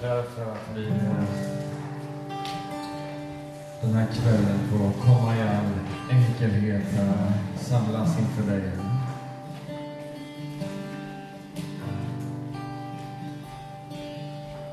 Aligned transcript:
tackar 0.00 0.22
för 0.22 0.42
att 0.42 0.76
vi 0.76 0.86
eh, 0.86 1.24
den 3.82 3.94
här 3.94 4.06
kvällen 4.06 4.58
får 4.70 5.02
komma 5.04 5.36
i 5.36 5.40
all 5.40 5.72
enkelhet 6.10 6.82
och 7.00 7.60
samlas 7.60 8.18
inför 8.18 8.52
dig. 8.52 8.70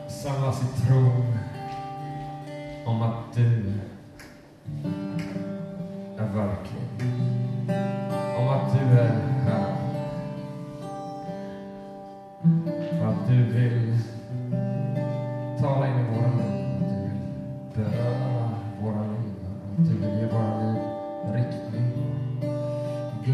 Samlas 0.07 0.61
i 0.61 0.87
tron 0.87 1.26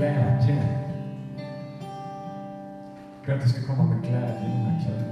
Glädje. 0.03 0.63
Jag 3.25 3.25
ber 3.25 3.33
att 3.33 3.41
du 3.41 3.49
ska 3.49 3.67
komma 3.67 3.83
med 3.83 4.01
glädje 4.01 4.49
den 4.49 4.65
här 4.65 4.81
kvällen. 4.83 5.11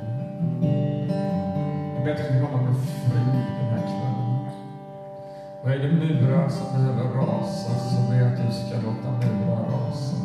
Jag 1.95 2.03
ber 2.03 2.11
att 2.11 2.17
du 2.17 2.23
ska 2.23 2.47
komma 2.47 2.61
med 2.61 2.75
frid 2.75 3.45
den 3.59 3.69
här 3.69 3.81
kvällen. 3.81 4.47
Och 5.63 5.71
är 5.71 5.77
det 5.77 5.87
murar 5.87 6.49
som 6.49 6.73
behöver 6.73 7.03
rasa 7.03 7.75
så 7.75 8.11
ber 8.11 8.17
jag 8.17 8.27
att 8.27 8.37
du 8.37 8.53
ska 8.53 8.75
låta 8.75 9.11
murar 9.11 9.65
rasa. 9.71 10.17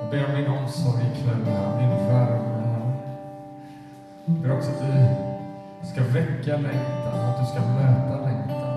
Jag 0.00 0.10
ber 0.10 0.26
om 0.28 0.36
din 0.36 0.50
omsorg 0.50 1.02
ikväll, 1.12 1.44
här, 1.46 1.80
din 1.80 1.90
värme, 1.90 2.94
Jag 4.24 4.36
ber 4.36 4.56
också 4.56 4.70
att 4.70 4.80
du 4.80 5.86
ska 5.86 6.02
väcka 6.02 6.56
längtan, 6.56 7.20
att 7.20 7.40
du 7.40 7.46
ska 7.46 7.60
möta 7.60 8.24
längtan. 8.24 8.67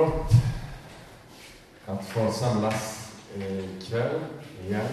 Gott 0.00 0.32
att 1.86 2.04
få 2.04 2.32
samlas 2.32 3.12
eh, 3.36 3.58
ikväll 3.58 4.20
igen. 4.64 4.86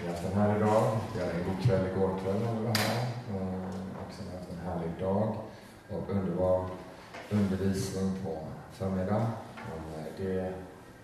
Vi 0.00 0.06
har 0.06 0.14
haft 0.14 0.26
en 0.26 0.40
härlig 0.40 0.66
dag. 0.66 0.98
Vi 1.14 1.20
hade 1.20 1.32
en 1.32 1.44
god 1.44 1.64
kväll 1.66 1.86
igår 1.86 2.18
kväll 2.24 2.40
när 2.40 2.60
vi 2.60 2.66
var 2.66 2.74
här. 2.74 3.06
Eh, 3.30 3.64
Också 4.06 4.22
vi 4.22 4.36
haft 4.36 4.50
en 4.50 4.68
härlig 4.68 4.90
dag 5.00 5.36
och 5.90 6.10
underbar 6.10 6.66
undervisning 7.30 8.12
på 8.24 8.38
förmiddagen. 8.72 9.22
Eh, 9.22 10.04
det 10.16 10.52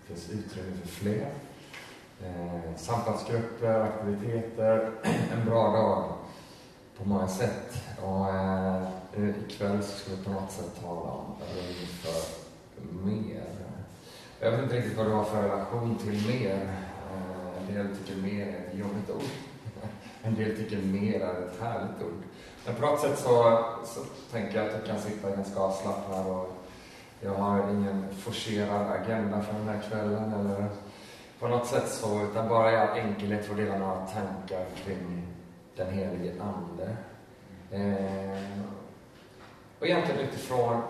finns 0.07 0.31
utrymme 0.31 0.77
för 0.83 0.89
fler. 0.89 1.31
Eh, 2.25 2.77
samtalsgrupper, 2.77 3.81
aktiviteter. 3.81 4.91
En 5.33 5.45
bra 5.45 5.73
dag 5.73 6.05
på 6.99 7.09
många 7.09 7.29
sätt. 7.29 7.83
Och 8.03 8.27
ikväll 9.51 9.83
så 9.83 9.99
ska 9.99 10.11
vi 10.11 10.25
på 10.25 10.31
något 10.31 10.53
sätt 10.53 10.81
tala 10.83 11.11
om 11.11 11.25
rum 11.41 11.87
för. 12.03 12.20
Jag 14.43 14.51
vet 14.51 14.63
inte 14.63 14.77
riktigt 14.77 14.97
vad 14.97 15.07
du 15.07 15.11
har 15.11 15.25
för 15.25 15.43
relation 15.43 15.99
till 15.99 16.27
mer. 16.29 16.55
Eh, 16.55 17.69
en 17.69 17.75
del 17.75 17.97
tycker 17.97 18.23
mer 18.23 18.47
är 18.47 18.67
ett 18.69 18.79
jobbigt 18.79 19.11
ord. 19.11 19.23
En 20.23 20.35
del 20.35 20.57
tycker 20.57 20.77
mer 20.77 21.21
är 21.21 21.47
ett 21.47 21.61
härligt 21.61 22.03
ord. 22.03 22.23
Men 22.67 22.75
på 22.75 22.87
något 22.87 23.01
sätt 23.01 23.19
så, 23.19 23.65
så 23.85 24.01
tänker 24.33 24.59
jag 24.59 24.67
att 24.67 24.81
du 24.81 24.91
kan 24.91 25.01
sitta 25.01 25.31
ganska 25.31 25.61
avslappnad 25.61 26.27
och 26.27 26.57
jag 27.21 27.35
har 27.35 27.71
ingen 27.71 28.05
forcerad 28.19 28.87
agenda 28.91 29.43
för 29.43 29.55
den 29.55 29.69
här 29.69 29.83
kvällen 29.91 30.33
eller 30.33 30.67
på 31.39 31.49
något 31.49 31.67
sätt 31.67 31.89
så, 31.89 32.25
utan 32.25 32.49
bara 32.49 32.73
i 32.73 32.77
all 32.77 32.99
enkelhet 32.99 33.47
få 33.47 33.55
dela 33.55 33.79
några 33.79 34.07
tankar 34.07 34.67
kring 34.85 35.27
den 35.77 35.93
helige 35.93 36.33
Ande. 36.43 36.97
Eh, 37.71 38.61
och 39.79 39.87
egentligen 39.87 40.21
utifrån 40.21 40.83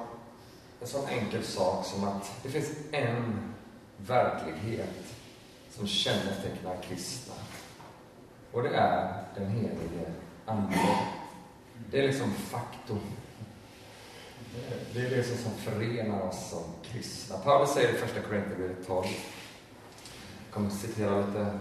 en 0.81 0.87
sån 0.87 1.09
enkel 1.09 1.45
sak 1.45 1.87
som 1.87 2.05
att 2.05 2.33
det 2.43 2.49
finns 2.49 2.71
en 2.91 3.55
verklighet 3.97 5.15
som 5.71 5.87
kännetecknar 5.87 6.77
kristna. 6.83 7.35
Och 8.53 8.63
det 8.63 8.69
är 8.69 9.25
den 9.35 9.47
helige 9.51 10.13
Ande. 10.47 10.77
Det 11.91 11.99
är 11.99 12.07
liksom 12.07 12.31
faktum. 12.33 13.01
Det 14.95 15.01
är 15.01 15.11
det 15.11 15.25
som 15.25 15.53
förenar 15.53 16.23
oss 16.23 16.51
som 16.51 16.63
kristna. 16.83 17.37
Paulus 17.39 17.71
säger 17.71 17.95
i 17.95 17.97
första 17.97 18.21
Korinthierbrevet 18.21 18.87
12. 18.87 19.07
Jag 20.45 20.55
kommer 20.55 20.67
att 20.67 20.75
citera 20.75 21.27
lite 21.27 21.59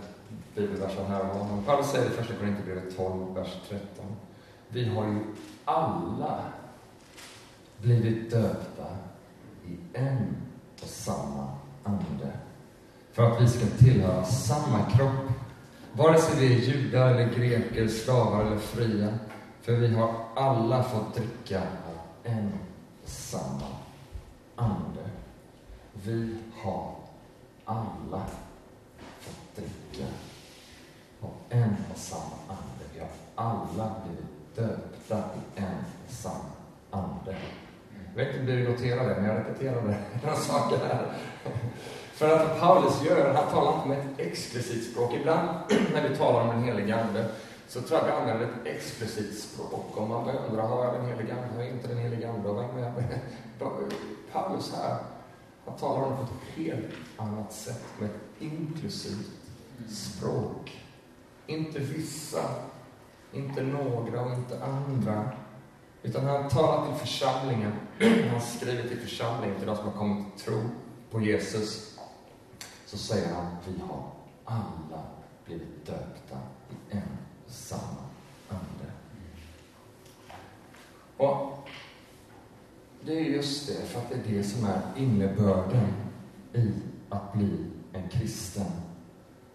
bibelverser 0.55 1.03
här 1.03 1.21
och 1.21 1.37
honom. 1.37 1.63
Paulus 1.65 1.91
säger 1.91 2.05
i 2.05 2.09
första 2.09 2.33
Korinthierbrevet 2.33 2.97
12, 2.97 3.35
vers 3.35 3.57
13. 3.69 3.87
Vi 4.67 4.85
har 4.85 5.07
ju 5.07 5.19
alla 5.65 6.43
blivit 7.77 8.31
döpta 8.31 8.97
i 9.69 9.77
en 9.93 10.37
och 10.81 10.87
samma 10.87 11.47
ande. 11.83 12.31
För 13.11 13.31
att 13.31 13.41
vi 13.41 13.47
ska 13.47 13.65
tillhöra 13.65 14.25
samma 14.25 14.85
kropp. 14.91 15.31
Vare 15.93 16.17
sig 16.17 16.39
vi 16.39 16.55
är 16.55 16.59
judar 16.59 17.09
eller 17.09 17.33
greker, 17.33 17.87
slavar 17.87 18.45
eller 18.45 18.57
fria. 18.57 19.19
För 19.61 19.71
vi 19.71 19.87
har 19.87 20.13
alla 20.35 20.83
fått 20.83 21.15
dricka 21.15 21.59
av 21.59 21.99
en 22.23 22.51
och 23.03 23.09
samma 23.09 23.67
ande. 24.55 25.09
Vi 25.93 26.37
har 26.61 26.95
alla 27.65 28.25
fått 29.19 29.55
dricka 29.55 30.07
av 31.21 31.31
en 31.49 31.75
och 31.91 31.97
samma 31.97 32.35
ande. 32.47 32.85
Vi 32.93 32.99
har 32.99 33.09
alla 33.35 33.95
blivit 34.05 34.55
döpta 34.55 35.17
i 35.17 35.61
en 35.61 35.83
och 36.05 36.11
samma 36.11 36.51
ande. 36.91 37.37
Jag 38.15 38.25
vet 38.25 38.35
inte 38.35 38.39
om 38.39 38.57
du 38.57 38.69
noterar 38.69 39.09
det, 39.09 39.15
men 39.15 39.25
jag 39.25 39.37
repeterar. 39.37 39.81
Några 40.23 40.35
saker 40.35 40.77
här. 40.77 41.13
För 42.13 42.35
att 42.35 42.59
Paulus 42.59 43.03
gör, 43.03 43.33
han 43.33 43.51
talar 43.51 43.75
inte 43.75 43.87
med 43.87 43.99
ett 43.99 44.27
exklusivt 44.27 44.91
språk. 44.91 45.13
Ibland 45.13 45.49
när 45.93 46.09
vi 46.09 46.15
talar 46.15 46.41
om 46.41 46.47
den 46.47 46.63
helige 46.63 47.03
Ande 47.03 47.25
så 47.67 47.81
tror 47.81 47.99
jag 47.99 48.05
vi 48.05 48.11
använder 48.11 48.45
ett 48.45 48.75
explicit 48.75 49.39
språk. 49.39 49.97
Om 49.97 50.09
man 50.09 50.25
börjar 50.25 50.39
undra, 50.49 50.61
har 50.61 50.85
jag 50.85 50.93
den 50.93 51.05
helige 51.05 51.33
Ande? 51.33 51.55
Har 51.55 51.61
jag 51.61 51.71
inte 51.71 51.87
den 51.87 51.97
helige 51.97 52.29
Ande? 52.29 52.49
Och 52.49 52.57
vem 52.57 52.77
är 52.77 52.83
jag? 52.83 52.93
Paulus 54.31 54.73
här, 54.75 54.97
han 55.65 55.77
talar 55.77 56.03
om 56.03 56.11
det 56.11 56.17
på 56.17 56.23
ett 56.23 56.65
helt 56.65 56.93
annat 57.17 57.53
sätt, 57.53 57.85
med 57.99 58.09
ett 58.09 58.41
inklusivt 58.41 59.29
språk. 59.89 60.85
Inte 61.47 61.79
vissa, 61.79 62.41
inte 63.33 63.63
några 63.63 64.21
och 64.21 64.33
inte 64.33 64.63
andra. 64.63 65.29
Utan 66.03 66.25
han 66.25 66.49
talar 66.49 66.85
till 66.85 66.95
församlingen. 66.95 67.73
Han 67.99 68.41
skriver 68.41 68.87
till 68.87 68.99
församlingen, 68.99 69.57
till 69.57 69.67
de 69.67 69.75
som 69.75 69.85
har 69.85 69.91
kommit 69.91 70.37
till 70.37 70.45
tro 70.45 70.61
på 71.11 71.21
Jesus. 71.21 71.99
Så 72.85 72.97
säger 72.97 73.33
han, 73.33 73.57
vi 73.67 73.81
har 73.81 74.11
alla 74.43 75.03
blivit 75.45 75.85
döpta 75.85 76.37
i 76.69 76.95
en 76.95 77.17
och 77.45 77.51
samma 77.51 78.01
ande. 78.49 78.91
Och 81.17 81.69
det 83.01 83.19
är 83.19 83.23
just 83.23 83.67
det, 83.67 83.85
för 83.85 83.99
att 83.99 84.09
det 84.09 84.15
är 84.15 84.37
det 84.37 84.43
som 84.43 84.65
är 84.65 84.81
innebörden 84.97 85.93
i 86.53 86.73
att 87.09 87.33
bli 87.33 87.65
en 87.93 88.09
kristen. 88.09 88.71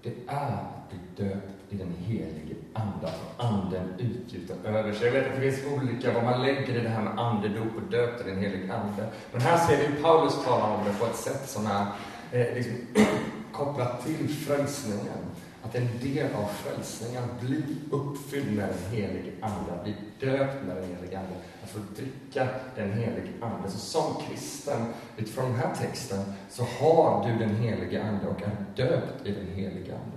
det 0.03 0.15
är 0.27 0.53
att 0.53 0.91
bli 0.91 1.25
döpt 1.25 1.54
i 1.75 1.79
den 1.79 1.95
helige 2.07 2.55
Ande, 2.73 3.07
att 3.07 3.45
anden 3.45 3.89
utgjuten 3.99 4.57
över 4.65 4.93
sig. 4.93 5.07
Jag 5.07 5.13
vet 5.13 5.27
att 5.27 5.41
det 5.41 5.51
finns 5.51 5.73
olika 5.73 6.13
vad 6.13 6.25
man 6.25 6.43
lägger 6.43 6.75
i 6.75 6.81
det 6.81 6.89
här 6.89 7.03
med 7.03 7.19
andedop 7.19 7.77
och 7.77 7.91
döpt 7.91 8.27
i 8.27 8.31
den 8.31 8.39
helige 8.39 8.75
Ande. 8.75 9.09
Men 9.33 9.41
här 9.41 9.67
ser 9.67 9.77
vi 9.77 10.03
Paulus 10.03 10.45
tala 10.45 10.65
om 10.65 10.85
det 10.85 10.99
på 10.99 11.07
ett 11.07 11.17
sätt 11.17 11.49
som 11.49 11.67
är 11.67 11.87
eh, 12.33 12.55
liksom, 12.55 12.75
kopplat 13.53 14.07
till 14.07 14.29
frälsningen. 14.29 15.19
Att 15.63 15.75
en 15.75 15.89
del 16.03 16.35
av 16.35 16.49
frälsningen, 16.49 17.25
att 17.25 17.41
bli 17.41 17.63
uppfylld 17.91 18.57
med 18.57 18.69
den 18.69 18.99
helige 18.99 19.33
Ande, 19.41 19.73
att 19.73 19.85
bli 19.85 19.95
döpt 20.21 20.65
med 20.67 20.77
den 20.77 20.85
helige 20.85 21.19
Ande, 21.19 21.35
att 21.63 21.71
få 21.71 21.79
dricka 21.97 22.49
den 22.77 22.93
helige 22.93 23.33
Ande. 23.41 23.71
Så 23.71 23.79
som 23.79 24.23
kristen, 24.29 24.87
utifrån 25.17 25.45
den 25.45 25.55
här 25.55 25.75
texten, 25.75 26.25
så 26.51 26.65
har 26.65 27.29
du 27.29 27.39
den 27.39 27.57
helige 27.57 28.03
Ande 28.03 28.27
och 28.27 28.43
är 28.43 28.57
döpt 28.77 29.27
i 29.27 29.31
den 29.31 29.47
helige 29.55 29.93
Ande. 29.95 30.14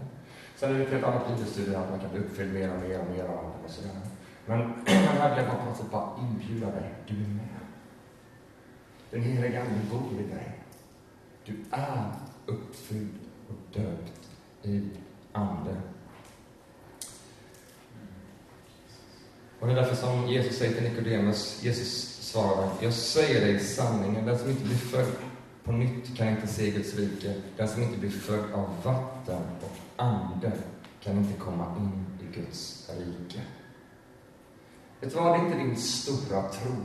Sen 0.57 0.75
är 0.75 0.77
det 0.77 0.83
ett 0.83 0.91
helt 0.91 1.03
annat 1.03 1.47
studie, 1.47 1.75
att 1.75 1.89
man 1.89 1.99
kan 1.99 2.09
bli 2.11 2.19
uppfylld 2.19 2.53
mer 2.53 2.73
och 2.73 2.79
mer 2.79 2.99
och 2.99 3.07
mer 3.11 3.23
av 3.23 3.37
Anden 3.37 3.65
och 3.65 3.71
sådär. 3.71 3.91
Men 4.45 4.59
här 4.85 5.29
vill 5.29 5.37
jag 5.37 5.47
bara 5.47 5.63
på 5.63 5.69
något 5.69 5.77
sätt 5.77 5.91
bara 5.91 6.19
inbjuda 6.19 6.71
dig, 6.71 6.93
du 7.07 7.13
är 7.13 7.27
med. 7.27 7.47
Den 9.11 9.21
helige 9.21 9.61
Ande 9.61 9.79
bor 9.91 10.19
i 10.19 10.23
dig. 10.23 10.59
Du 11.45 11.55
är 11.71 12.11
uppfylld 12.45 13.19
och 13.47 13.79
döpt 13.81 14.29
i 14.63 14.89
Ande. 15.31 15.75
Och 19.59 19.67
det 19.67 19.73
är 19.73 19.75
därför 19.75 19.95
som 19.95 20.27
Jesus 20.27 20.57
säger 20.57 20.73
till 20.73 20.83
Nikodemus, 20.83 21.63
Jesus 21.63 22.19
svarar, 22.21 22.69
jag 22.81 22.93
säger 22.93 23.41
dig 23.41 23.59
sanningen, 23.59 24.25
den 24.25 24.39
som 24.39 24.49
inte 24.49 24.63
blir 24.63 24.75
född 24.75 25.11
på 25.67 25.73
nytt 25.73 26.17
kan 26.17 26.27
inte 26.27 26.47
se 26.47 26.71
Guds 26.71 26.95
rike. 26.95 27.33
Den 27.57 27.67
som 27.67 27.83
inte 27.83 27.99
blir 27.99 28.09
född 28.09 28.51
av 28.53 28.83
vatten 28.83 29.41
och 29.61 30.03
ande 30.03 30.51
kan 31.03 31.17
inte 31.17 31.39
komma 31.39 31.75
in 31.77 32.05
i 32.27 32.39
Guds 32.39 32.89
rike. 32.97 33.41
Vet 34.99 35.13
du 35.13 35.19
vad, 35.19 35.33
det 35.33 35.41
är 35.41 35.45
inte 35.45 35.57
din 35.57 35.75
stora 35.75 36.49
tro 36.49 36.75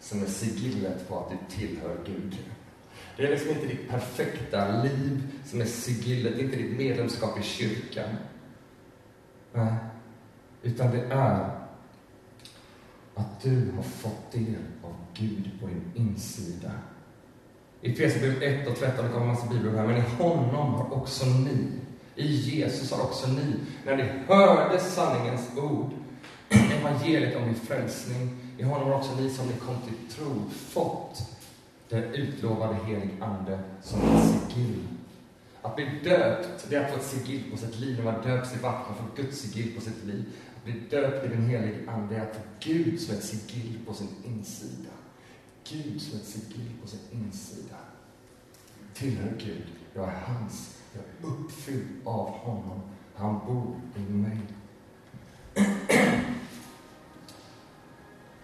som 0.00 0.22
är 0.22 0.26
sigillet 0.26 1.08
på 1.08 1.18
att 1.18 1.30
du 1.30 1.56
tillhör 1.56 1.96
Gud. 2.06 2.38
Det 3.16 3.26
är 3.26 3.30
liksom 3.30 3.50
inte 3.50 3.66
ditt 3.66 3.88
perfekta 3.88 4.82
liv 4.82 5.40
som 5.44 5.60
är 5.60 5.64
sigillet, 5.64 6.36
det 6.36 6.42
är 6.42 6.44
inte 6.44 6.56
ditt 6.56 6.78
medlemskap 6.78 7.38
i 7.38 7.42
kyrkan. 7.42 8.16
Nej. 9.52 9.74
Utan 10.62 10.90
det 10.90 11.02
är 11.02 11.50
att 13.14 13.40
du 13.42 13.72
har 13.76 13.82
fått 13.82 14.32
del 14.32 14.64
av 14.82 14.94
Gud 15.14 15.50
på 15.60 15.66
din 15.66 15.92
insida. 15.94 16.72
I 17.80 17.92
Efesierbrevet 17.92 18.60
1 18.62 18.68
och 18.68 18.78
13, 18.78 19.04
det 19.04 19.12
kommer 19.12 19.26
en 19.26 19.32
massa 19.32 19.48
bibelord 19.48 19.74
här, 19.74 19.86
men 19.86 19.96
i 19.96 20.04
honom 20.18 20.74
har 20.74 20.94
också 20.94 21.26
ni, 21.26 21.68
i 22.14 22.26
Jesus 22.26 22.92
har 22.92 23.04
också 23.04 23.28
ni, 23.28 23.54
när 23.84 23.96
ni 23.96 24.04
hörde 24.26 24.80
sanningens 24.80 25.48
ord, 25.56 25.90
evangeliet 26.48 27.36
om 27.36 27.44
din 27.44 27.54
frälsning, 27.54 28.30
i 28.58 28.62
honom 28.62 28.88
har 28.88 28.98
också 28.98 29.14
ni 29.20 29.30
som 29.30 29.46
ni 29.46 29.52
kom 29.52 29.76
till 29.86 30.16
tro 30.16 30.50
fått 30.50 31.38
den 31.88 32.02
utlovade 32.02 32.76
helig 32.86 33.10
Ande 33.20 33.58
som 33.82 34.00
ett 34.00 34.24
sigill. 34.24 34.82
Att 35.62 35.76
bli 35.76 35.84
döpt, 36.04 36.66
det 36.70 36.76
är 36.76 36.84
att 36.84 36.90
få 36.90 36.96
ett 36.96 37.06
sigill 37.06 37.50
på 37.50 37.56
sitt 37.56 37.80
liv. 37.80 37.96
När 37.96 38.12
man 38.12 38.22
döps 38.22 38.54
i 38.54 38.58
vatten, 38.58 38.94
får 38.94 39.22
Guds 39.22 39.38
sigill 39.38 39.74
på 39.74 39.80
sitt 39.80 40.04
liv. 40.04 40.24
Att 40.56 40.64
bli 40.64 40.72
döpt 40.90 41.24
i 41.24 41.28
den 41.28 41.46
helige 41.46 41.90
Ande 41.90 42.16
är 42.16 42.20
att 42.20 42.36
få 42.36 42.42
Gud 42.60 43.00
som 43.00 43.14
ett 43.14 43.24
sigill 43.24 43.78
på 43.86 43.94
sin 43.94 44.08
insida. 44.24 44.90
Gud 45.70 46.02
som 46.02 46.18
ett 46.20 46.26
sigill 46.26 46.72
på 46.82 46.88
sin 46.88 47.00
insida. 47.12 47.76
Tillhör 48.94 49.34
Gud. 49.38 49.66
Jag 49.94 50.04
är 50.04 50.20
hans. 50.26 50.78
Jag 50.92 51.02
är 51.02 51.34
uppfylld 51.34 51.88
av 52.04 52.28
honom. 52.28 52.80
Han 53.14 53.40
bor 53.46 53.80
i 53.96 54.12
mig. 54.12 54.38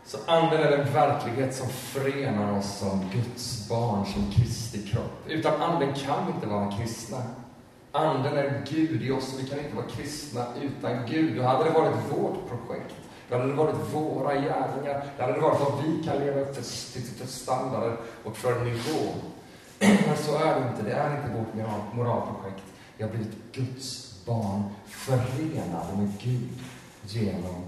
Så 0.06 0.18
anden 0.26 0.60
är 0.60 0.70
den 0.70 0.92
verklighet 0.92 1.54
som 1.54 1.68
förenar 1.68 2.58
oss 2.58 2.78
som 2.78 3.10
Guds 3.12 3.68
barn, 3.68 4.06
som 4.06 4.30
Kristi 4.30 4.82
kropp. 4.82 5.24
Utan 5.28 5.62
anden 5.62 5.94
kan 5.94 6.26
vi 6.26 6.32
inte 6.32 6.46
vara 6.46 6.72
kristna. 6.72 7.22
Anden 7.92 8.36
är 8.36 8.66
Gud 8.70 9.02
i 9.02 9.10
oss 9.10 9.34
och 9.34 9.40
vi 9.40 9.48
kan 9.48 9.58
inte 9.58 9.76
vara 9.76 9.86
kristna 9.86 10.46
utan 10.62 11.06
Gud. 11.06 11.36
Då 11.36 11.42
hade 11.42 11.64
det 11.64 11.70
varit 11.70 11.96
vårt 12.12 12.48
projekt. 12.48 12.94
Det 13.28 13.36
hade 13.36 13.52
varit 13.52 13.74
våra 13.92 14.34
gärningar. 14.34 15.04
det 15.16 15.22
hade 15.22 15.40
varit 15.40 15.60
vad 15.60 15.84
vi 15.84 16.04
kan 16.04 16.18
leva 16.18 16.40
efter 16.40 16.62
för 17.18 17.26
standarder 17.26 17.96
och 18.24 18.36
för 18.36 18.64
nivå. 18.64 19.14
Men 19.78 20.16
så 20.16 20.36
är 20.36 20.60
det 20.60 20.68
inte. 20.70 20.82
Det 20.82 20.92
är 20.92 21.16
inte 21.16 21.38
vårt 21.38 21.94
moralprojekt. 21.94 22.62
Vi 22.96 23.04
har 23.04 23.10
blivit 23.10 23.52
Guds 23.52 24.14
barn, 24.26 24.62
förenade 24.86 25.96
med 25.96 26.12
Gud 26.20 26.50
genom 27.02 27.64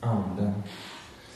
Anden. 0.00 0.62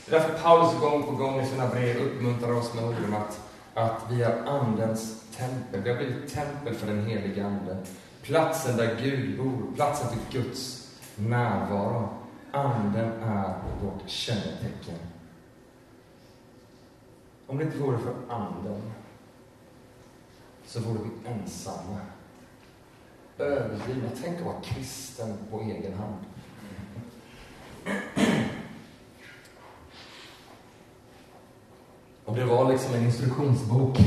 Det 0.05 0.15
är 0.15 0.19
därför 0.19 0.43
Paulus 0.43 0.79
gång 0.81 1.03
på 1.03 1.11
gång 1.11 1.41
i 1.41 1.45
sina 1.45 1.67
brev 1.67 1.97
uppmuntrar 1.97 2.51
oss 2.51 2.73
med 2.73 2.83
orden 2.83 3.13
att, 3.13 3.39
att 3.73 4.01
vi 4.11 4.21
är 4.21 4.45
Andens 4.45 5.23
tempel. 5.37 5.81
Vi 5.81 5.89
har 5.89 5.97
blivit 5.97 6.33
tempel 6.33 6.75
för 6.75 6.87
den 6.87 7.05
helige 7.05 7.45
Ande. 7.45 7.77
Platsen 8.21 8.77
där 8.77 8.97
Gud 9.01 9.37
bor, 9.37 9.75
platsen 9.75 10.09
för 10.09 10.39
Guds 10.39 10.87
närvaro. 11.15 12.09
Anden 12.51 13.23
är 13.23 13.53
vårt 13.81 14.09
kännetecken. 14.09 14.97
Om 17.47 17.57
det 17.57 17.63
inte 17.63 17.77
vore 17.77 17.97
för 17.97 18.15
Anden 18.29 18.81
så 20.65 20.79
vore 20.79 20.99
vi 21.03 21.29
ensamma. 21.29 21.99
Övergivna. 23.37 24.09
Tänk 24.23 24.37
att 24.39 24.45
vara 24.45 24.61
kristen 24.61 25.37
på 25.51 25.61
egen 25.61 25.93
hand. 25.93 26.25
Om 32.25 32.35
det 32.35 32.45
var 32.45 32.71
liksom 32.71 32.93
en 32.93 33.03
instruktionsbok. 33.03 33.97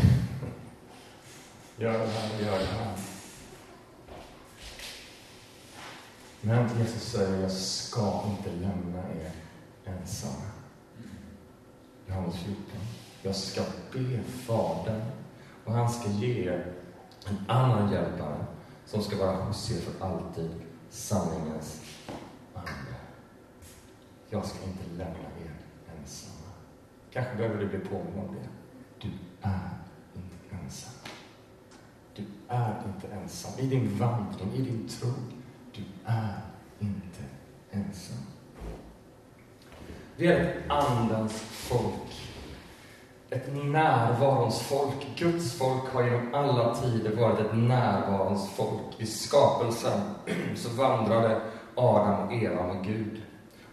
Gör 1.76 1.92
det 1.92 2.06
här, 2.06 2.46
gör 2.46 2.58
det 2.58 2.64
här. 2.64 3.13
Men 6.46 6.78
Jesus 6.78 7.02
säger, 7.02 7.42
jag 7.42 7.52
ska 7.52 8.22
inte 8.30 8.50
lämna 8.50 8.98
er 8.98 9.32
ensamma. 9.84 10.50
Johannes 12.06 12.36
14. 12.36 12.62
Jag 13.22 13.36
ska 13.36 13.62
be 13.92 14.22
Fadern 14.22 15.02
och 15.64 15.72
han 15.72 15.90
ska 15.90 16.08
ge 16.08 16.48
er 16.48 16.72
en 17.26 17.36
annan 17.48 17.92
hjälpare 17.92 18.46
som 18.86 19.02
ska 19.02 19.16
vara 19.16 19.36
hos 19.36 19.70
er 19.70 19.80
för 19.80 20.06
alltid, 20.06 20.50
sanningens 20.90 21.80
ande. 22.54 22.94
Jag 24.28 24.46
ska 24.46 24.64
inte 24.64 24.84
lämna 24.90 25.28
er 25.44 25.54
ensamma. 26.00 26.52
Kanske 27.12 27.36
behöver 27.36 27.60
du 27.60 27.68
bli 27.68 27.78
påminn 27.78 28.18
om 28.18 28.34
det. 28.34 28.48
Du 29.00 29.08
är 29.40 29.70
inte 30.14 30.64
ensam. 30.64 30.92
Du 32.14 32.24
är 32.48 32.82
inte 32.86 33.14
ensam. 33.14 33.52
I 33.58 33.66
din 33.66 33.98
vandring, 33.98 34.52
i 34.54 34.62
din 34.62 34.88
tro. 34.88 35.08
Du 35.74 35.82
är 36.04 36.40
inte 36.78 37.22
ensam. 37.70 38.16
Vi 40.16 40.26
är 40.26 40.40
ett 40.40 40.56
Andens 40.68 41.32
folk. 41.40 42.32
Ett 43.30 43.54
närvarons 43.64 44.60
folk. 44.60 45.06
Guds 45.16 45.58
folk 45.58 45.92
har 45.92 46.04
genom 46.04 46.34
alla 46.34 46.74
tider 46.74 47.16
varit 47.16 47.40
ett 47.40 47.56
närvarons 47.56 48.50
folk. 48.50 49.00
I 49.00 49.06
skapelsen 49.06 50.00
så 50.56 50.68
vandrade 50.68 51.40
Adam 51.74 52.26
och 52.26 52.32
Eva 52.32 52.66
med 52.66 52.84
Gud. 52.84 53.22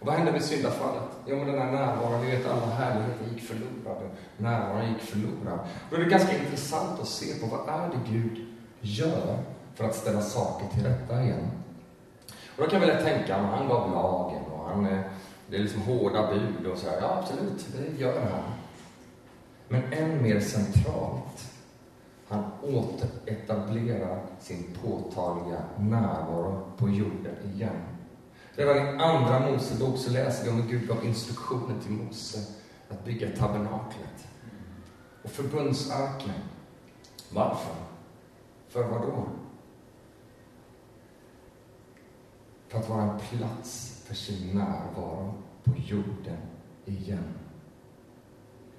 Och 0.00 0.06
vad 0.06 0.14
hände 0.14 0.32
med 0.32 0.42
syndafallet? 0.42 1.02
Jo, 1.26 1.36
men 1.36 1.46
den 1.46 1.58
här 1.58 1.72
närvaron, 1.72 2.24
ni 2.24 2.30
vet 2.30 2.50
alla 2.50 2.66
härligheter 2.66 3.24
gick 3.34 3.42
förlorade. 3.42 4.10
Närvaron 4.36 4.88
gick 4.88 5.02
förlorad. 5.02 5.58
Då 5.90 5.96
är 5.96 6.00
det 6.00 6.10
ganska 6.10 6.38
intressant 6.38 7.00
att 7.00 7.08
se 7.08 7.34
på 7.40 7.46
vad 7.46 7.68
är 7.68 7.88
det 7.88 8.12
Gud 8.12 8.46
gör 8.80 9.38
för 9.74 9.84
att 9.84 9.94
ställa 9.94 10.20
saker 10.20 10.66
till 10.68 10.84
rätta 10.84 11.22
igen. 11.22 11.61
Och 12.56 12.62
då 12.62 12.70
kan 12.70 12.80
vi 12.80 12.86
lätt 12.86 13.04
tänka, 13.04 13.36
att 13.36 13.58
han 13.58 13.68
gav 13.68 13.90
lagen 13.90 14.42
och 14.52 14.68
han, 14.68 14.86
eh, 14.86 15.00
det 15.50 15.56
är 15.56 15.60
liksom 15.60 15.82
hårda 15.82 16.30
bud 16.32 16.66
och 16.66 16.78
så 16.78 16.90
här. 16.90 17.00
Ja, 17.00 17.18
absolut, 17.18 17.66
det 17.76 18.00
gör 18.00 18.20
han. 18.20 18.42
Men 19.68 19.92
än 19.92 20.22
mer 20.22 20.40
centralt, 20.40 21.52
han 22.28 22.44
återetablerar 22.62 24.20
sin 24.40 24.64
påtagliga 24.82 25.62
närvaro 25.78 26.72
på 26.76 26.88
jorden 26.88 27.36
igen. 27.54 27.82
Redan 28.54 28.76
i 28.76 29.02
Andra 29.02 29.40
Mosebok 29.40 29.98
så 29.98 30.10
läser 30.10 30.44
vi 30.44 30.50
om 30.50 30.62
hur 30.62 30.68
Gud 30.68 30.88
gav 30.88 31.04
instruktioner 31.04 31.80
till 31.82 31.92
Mose 31.92 32.38
att 32.88 33.04
bygga 33.04 33.36
tabernaklet. 33.36 34.26
Och 35.22 35.30
förbundsarken. 35.30 36.34
Varför? 37.30 37.74
För 38.68 38.82
vad 38.82 39.00
då? 39.00 39.28
För 42.72 42.78
att 42.78 42.88
vara 42.88 43.02
en 43.02 43.18
plats 43.18 44.02
för 44.06 44.14
sin 44.14 44.50
närvaro 44.54 45.34
på 45.64 45.70
jorden 45.86 46.36
igen. 46.84 47.34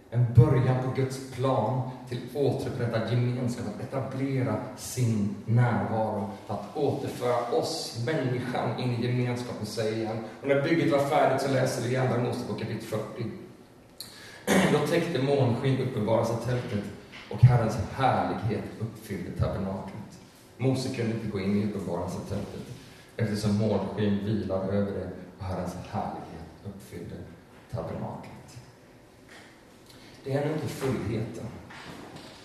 En 0.10 0.26
början 0.34 0.84
på 0.84 1.02
Guds 1.02 1.32
plan 1.32 1.90
till 2.10 2.20
återupprättad 2.34 3.12
gemenskap, 3.12 3.66
att 3.68 3.84
etablera 3.84 4.56
sin 4.78 5.36
närvaro, 5.46 6.30
att 6.48 6.78
återföra 6.78 7.52
oss, 7.52 8.04
människan, 8.06 8.80
in 8.80 8.92
i 8.92 9.06
gemenskapen, 9.06 9.66
sig 9.66 9.94
igen. 9.94 10.18
Och 10.42 10.48
när 10.48 10.62
bygget 10.62 10.92
var 10.92 11.00
färdigt 11.00 11.42
så 11.42 11.54
läser 11.54 11.82
vi 11.88 11.94
i 11.94 11.98
Andra 11.98 12.18
Mosebok 12.18 12.60
kapitel 12.60 12.88
40. 12.88 13.24
Då 14.74 14.88
täckte 14.88 15.22
månsken 15.22 15.78
uppenbarelsetältet 15.78 16.84
och 17.32 17.44
Herrens 17.44 17.78
härlighet 17.96 18.64
uppfyllde 18.80 19.32
tabernaklet. 19.32 20.20
Mose 20.58 20.96
kunde 20.96 21.16
inte 21.16 21.28
gå 21.28 21.40
in 21.40 21.62
i 21.62 21.66
uppenbarelsetältet 21.66 22.73
eftersom 23.18 23.58
månsken 23.58 24.26
vilar 24.26 24.64
över 24.64 24.92
det 24.92 25.10
och 25.38 25.44
Herrens 25.44 25.76
härlighet 25.90 26.66
uppfyllde 26.66 27.16
tabernaklet. 27.72 28.58
Det 30.24 30.34
är 30.34 30.42
ännu 30.42 30.54
inte 30.54 30.68
fullheten. 30.68 31.46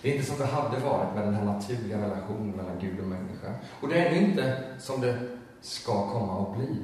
Det 0.01 0.09
är 0.09 0.15
inte 0.15 0.27
som 0.27 0.39
det 0.39 0.45
hade 0.45 0.79
varit 0.79 1.15
med 1.15 1.25
den 1.25 1.33
här 1.33 1.45
naturliga 1.45 2.01
relationen 2.01 2.51
mellan 2.51 2.79
Gud 2.81 2.99
och 2.99 3.07
människa. 3.07 3.53
Och 3.81 3.87
det 3.87 3.99
är 3.99 4.05
ännu 4.05 4.29
inte 4.29 4.63
som 4.79 5.01
det 5.01 5.19
ska 5.61 6.11
komma 6.11 6.41
att 6.41 6.57
bli. 6.57 6.77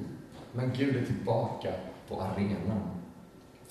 Men 0.51 0.71
Gud 0.75 0.95
är 0.95 1.05
tillbaka 1.05 1.73
på 2.07 2.21
arenan. 2.21 2.81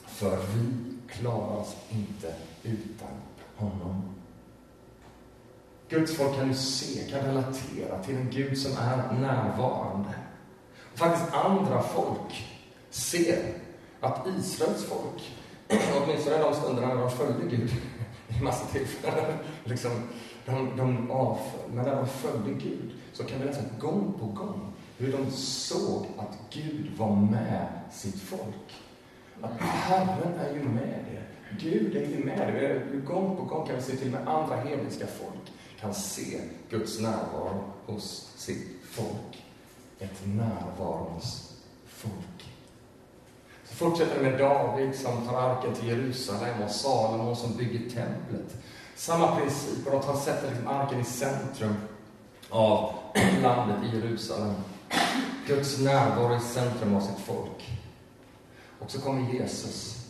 För 0.07 0.37
vi 0.37 0.95
klarar 1.09 1.57
oss 1.57 1.77
inte 1.91 2.35
utan 2.63 3.09
honom. 3.57 4.15
Guds 5.95 6.17
folk 6.17 6.37
kan 6.37 6.49
ju 6.49 6.55
se, 6.55 7.11
kan 7.11 7.21
relatera 7.21 8.03
till 8.05 8.17
en 8.17 8.31
Gud 8.31 8.59
som 8.59 8.73
är 8.73 9.21
närvarande. 9.21 10.09
Och 10.93 10.99
faktiskt 10.99 11.35
andra 11.35 11.83
folk 11.83 12.49
ser 12.91 13.53
att 14.01 14.27
Israels 14.39 14.85
folk, 14.85 15.33
åtminstone 16.05 16.39
de 16.39 16.55
stunderna 16.55 16.95
när 16.95 17.01
de 17.01 17.11
följde 17.11 17.57
Gud, 17.57 17.71
i 18.41 18.43
massa 18.43 18.67
tillfällen, 18.67 19.39
liksom, 19.65 19.91
de, 20.47 20.77
de 20.77 21.11
avföll. 21.11 21.71
Men 21.73 21.85
när 21.85 21.97
de 21.97 22.07
följde 22.09 22.51
Gud 22.51 22.93
så 23.13 23.25
kan 23.25 23.41
vi 23.41 23.45
läsa 23.45 23.63
gång 23.81 24.15
på 24.21 24.27
gång 24.27 24.73
hur 24.99 25.13
de 25.13 25.31
såg 25.31 26.07
att 26.19 26.39
Gud 26.51 26.91
var 26.97 27.17
med 27.17 27.67
sitt 27.93 28.21
folk. 28.21 28.83
Att 29.41 29.61
Herren 29.61 30.35
är 30.35 30.55
ju 30.55 30.63
med 30.63 31.05
er. 31.15 31.29
Gud 31.61 31.97
är 31.97 32.07
ju 32.09 32.25
med 32.25 32.63
er. 32.63 33.01
Gång 33.07 33.37
på 33.37 33.43
gång 33.43 33.67
kan 33.67 33.77
vi 33.77 33.83
se 33.83 33.97
till 33.97 34.11
med 34.11 34.29
andra 34.29 34.57
hedniska 34.57 35.07
folk 35.07 35.53
kan 35.85 35.95
se 35.95 36.41
Guds 36.71 37.01
närvaro 37.01 37.65
hos 37.87 38.33
sitt 38.37 38.69
folk. 38.91 39.45
Ett 39.99 40.27
närvarons 40.27 41.53
folk. 41.87 42.53
Så 43.65 43.75
fortsätter 43.75 44.15
det 44.15 44.31
med 44.31 44.41
David 44.41 44.95
som 44.95 45.27
tar 45.27 45.37
arken 45.37 45.75
till 45.75 45.89
Jerusalem 45.89 46.63
och 46.63 46.71
Salomo 46.71 47.35
som 47.37 47.57
bygger 47.57 47.79
templet. 47.79 48.57
Samma 48.97 49.37
princip, 49.37 49.87
och 49.87 50.05
de 50.07 50.21
sätter 50.21 50.51
liksom 50.51 50.69
arken 50.69 51.01
i 51.01 51.05
centrum 51.05 51.75
av 52.51 52.95
landet 53.43 53.77
i 53.85 53.97
Jerusalem. 53.97 54.55
Guds 55.47 55.79
närvaro 55.79 56.37
i 56.37 56.41
centrum 56.41 56.95
av 56.95 57.01
sitt 57.01 57.19
folk. 57.19 57.81
Och 58.79 58.91
så 58.91 59.01
kommer 59.01 59.33
Jesus 59.33 60.07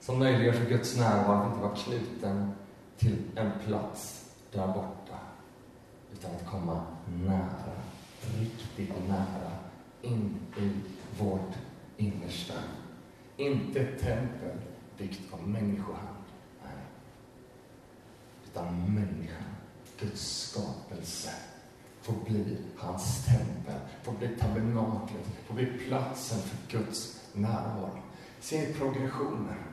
som 0.00 0.18
möjliggör 0.18 0.52
för 0.52 0.64
Guds 0.64 0.96
närvaro 0.96 1.42
att 1.42 1.46
inte 1.46 1.60
vara 1.60 1.76
knuten 1.76 2.52
till 2.98 3.16
en 3.36 3.50
plats 3.66 4.17
där 4.52 4.66
borta. 4.66 5.18
Utan 6.12 6.30
att 6.30 6.46
komma 6.46 6.82
nära, 7.24 7.72
riktigt 8.38 9.08
nära, 9.08 9.52
in 10.02 10.36
i 10.56 10.70
vårt 11.18 11.54
innersta. 11.96 12.54
Inte 13.36 13.80
ett 13.80 14.00
tempel 14.00 14.58
byggt 14.98 15.32
av 15.32 15.48
människohand. 15.48 16.24
Nej. 16.64 16.84
Utan 18.44 18.94
människan, 18.94 19.44
Guds 20.00 20.50
skapelse, 20.50 21.30
får 22.02 22.14
bli 22.24 22.58
hans 22.76 23.26
tempel, 23.26 23.80
får 24.02 24.12
bli 24.12 24.28
tabernaklet, 24.28 25.26
får 25.46 25.54
bli 25.54 25.66
platsen 25.66 26.38
för 26.38 26.78
Guds 26.78 27.20
närvaro. 27.32 27.98
Se 28.40 28.72
progressionen 28.72 29.64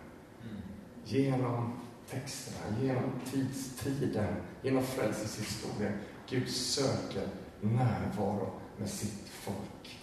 genom 1.05 1.73
texterna, 2.09 2.81
genom 2.81 3.11
tidstiden, 3.31 4.35
genom 4.65 4.83
frälsningshistorien. 4.83 5.93
Gud 6.29 6.49
söker 6.49 7.27
närvaro 7.61 8.49
med 8.77 8.89
sitt 8.89 9.29
folk. 9.29 9.99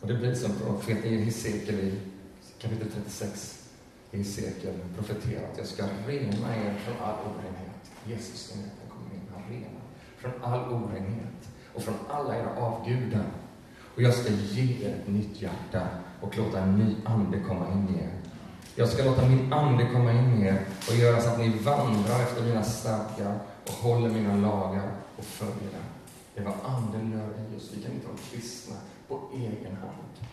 Och 0.00 0.08
det 0.08 0.14
blir 0.14 0.34
som 0.34 0.52
profeten 0.52 1.18
Hesekiel 1.18 1.80
i 1.80 2.00
kapitel 2.58 2.88
36 2.90 3.68
i 4.10 4.18
Hesekiel 4.18 4.74
profeterat. 4.96 5.54
Jag 5.56 5.66
ska 5.66 5.82
rena 6.06 6.56
er 6.56 6.74
från 6.84 6.96
all 7.02 7.14
orenhet. 7.14 7.90
Jesus 8.06 8.52
är 8.52 8.56
med, 8.56 8.70
kommer 8.88 9.14
in, 9.14 9.20
han 9.34 9.52
renar. 9.52 9.82
Från 10.16 10.32
all 10.42 10.72
orenhet 10.72 11.48
och 11.74 11.82
från 11.82 11.94
alla 12.10 12.36
era 12.36 12.56
avgudar. 12.56 13.26
Och 13.94 14.02
jag 14.02 14.14
ska 14.14 14.32
ge 14.32 14.86
er 14.86 14.94
ett 14.94 15.08
nytt 15.08 15.42
hjärta 15.42 15.88
och 16.20 16.38
låta 16.38 16.60
en 16.60 16.78
ny 16.78 16.96
ande 17.04 17.40
komma 17.40 17.72
in 17.72 17.96
i 17.96 17.98
er. 18.02 18.23
Jag 18.76 18.88
ska 18.88 19.04
låta 19.04 19.28
min 19.28 19.52
ande 19.52 19.86
komma 19.92 20.12
in 20.12 20.42
i 20.42 20.46
er 20.46 20.60
och 20.88 20.94
göra 20.94 21.20
så 21.20 21.28
att 21.28 21.38
ni 21.38 21.48
vandrar 21.48 22.20
efter 22.20 22.42
mina 22.42 22.62
stadgar 22.62 23.38
och 23.66 23.72
håller 23.72 24.08
mina 24.08 24.36
lagar 24.36 24.90
och 25.16 25.24
följer 25.24 25.72
dem. 25.72 25.86
Det 26.34 26.40
är 26.40 26.44
vad 26.44 26.74
anden 26.74 27.12
gör 27.12 27.54
i 27.54 27.56
oss. 27.56 27.70
Vi 27.74 27.82
kan 27.82 27.92
inte 27.92 28.06
vara 28.06 28.16
kristna 28.30 28.76
på 29.08 29.20
egen 29.34 29.76
hand. 29.76 30.28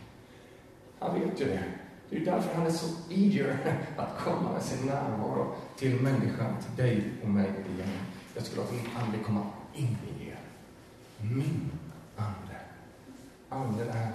Han 0.99 1.19
vet 1.19 1.41
ju 1.41 1.45
det. 1.45 1.63
Det 2.09 2.17
är 2.17 2.25
därför 2.25 2.55
han 2.55 2.67
är 2.67 2.71
så 2.71 2.87
eager 3.09 3.77
att 3.97 4.19
komma 4.19 4.51
med 4.53 4.61
sin 4.61 4.85
närvaro 4.85 5.55
till 5.77 6.01
människan, 6.01 6.55
till 6.61 6.85
dig 6.85 7.03
och 7.23 7.29
mig 7.29 7.49
igen. 7.75 7.89
Jag 8.35 8.43
ska 8.43 8.55
låta 8.55 8.73
min 8.73 8.89
ande 9.05 9.17
komma 9.17 9.45
in 9.73 9.97
i 10.17 10.27
er. 10.27 10.39
Min 11.17 11.71
ande. 12.15 12.57
Anden 13.49 13.89
är 13.89 14.11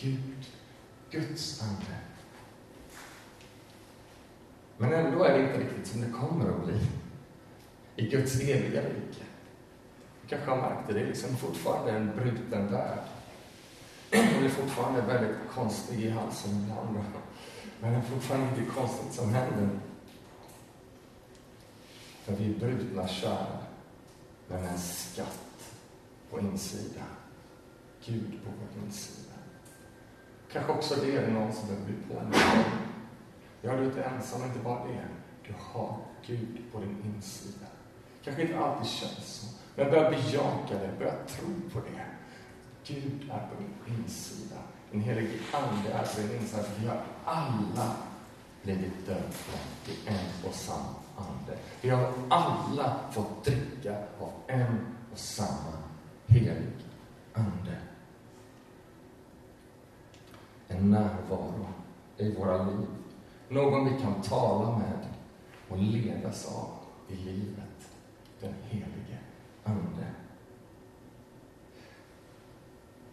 Gud. 0.00 0.46
Guds 1.10 1.62
ande. 1.62 2.09
Men 4.80 4.92
ändå 4.92 5.24
är 5.24 5.38
det 5.38 5.44
inte 5.44 5.60
riktigt 5.60 5.86
som 5.86 6.00
det 6.00 6.10
kommer 6.10 6.50
att 6.50 6.64
bli 6.64 6.80
i 7.96 8.08
Guds 8.08 8.40
eviga 8.40 8.82
rike. 8.82 9.24
Du 10.22 10.28
kanske 10.28 10.50
har 10.50 10.56
märkt 10.56 10.88
det, 10.88 10.94
det 10.94 11.00
är 11.00 11.06
liksom 11.06 11.36
fortfarande 11.36 11.92
en 11.92 12.12
bruten 12.16 12.72
värld. 12.72 12.98
Den 14.10 14.44
är 14.44 14.48
fortfarande 14.48 15.00
väldigt 15.00 15.36
konstig 15.54 16.00
i 16.00 16.10
halsen 16.10 16.50
ibland. 16.50 17.04
Men 17.80 17.92
det 17.92 17.98
är 17.98 18.02
fortfarande 18.02 18.48
inte 18.48 18.74
konstigt 18.74 19.12
som 19.12 19.34
händer. 19.34 19.68
För 22.24 22.36
vi 22.36 22.54
är 22.54 22.58
brutna 22.58 23.08
kärl, 23.08 23.56
men 24.48 24.64
en 24.64 24.78
skatt 24.78 25.74
på 26.30 26.40
insidan. 26.40 27.06
Gud 28.04 28.40
på 28.44 28.50
vår 28.50 28.84
insida. 28.84 29.34
Kanske 30.52 30.72
också 30.72 30.94
det 30.94 31.16
är 31.16 31.30
någon 31.30 31.52
som 31.52 31.66
behöver 31.68 31.86
bli 31.86 31.94
påmind 32.08 32.34
Ja, 33.62 33.76
du 33.76 33.82
är 33.82 33.84
inte 33.84 34.02
ensam, 34.02 34.44
inte 34.44 34.58
bara 34.58 34.84
det. 34.84 35.08
Du 35.46 35.54
har 35.58 35.96
Gud 36.26 36.58
på 36.72 36.78
din 36.80 36.96
insida. 37.04 37.66
Kanske 38.24 38.42
inte 38.42 38.58
alltid 38.58 38.86
känns 38.86 39.26
så, 39.26 39.46
men 39.76 39.90
börja 39.90 40.10
bejaka 40.10 40.74
det, 40.74 40.98
börja 40.98 41.14
tro 41.26 41.70
på 41.72 41.80
det. 41.80 42.04
Gud 42.86 43.30
är 43.30 43.48
på 43.48 43.54
din 43.62 43.96
insida. 43.96 44.56
Den 44.90 45.00
helige 45.00 45.38
Ande 45.52 45.92
är 45.92 46.14
på 46.14 46.20
din 46.20 46.40
insida. 46.40 46.62
Vi 46.80 46.86
har 46.86 47.02
alla 47.24 47.96
blivit 48.62 49.06
döpta 49.06 49.58
i 49.86 50.08
en 50.08 50.48
och 50.48 50.54
samma 50.54 50.94
Ande. 51.16 51.58
Vi 51.80 51.90
har 51.90 52.12
alla 52.28 52.96
fått 53.12 53.44
dricka 53.44 53.96
av 54.20 54.32
en 54.46 54.86
och 55.12 55.18
samma 55.18 55.72
helig 56.26 56.72
Ande 57.32 57.76
en 60.70 60.90
närvaro 60.90 61.66
i 62.16 62.34
våra 62.34 62.62
liv. 62.62 62.86
Någon 63.52 63.84
vi 63.84 64.02
kan 64.02 64.22
tala 64.22 64.78
med 64.78 65.06
och 65.68 65.78
ledas 65.78 66.46
av 66.56 66.68
i 67.08 67.16
livet. 67.16 67.90
Den 68.40 68.54
helige 68.68 69.18
Ande. 69.64 70.06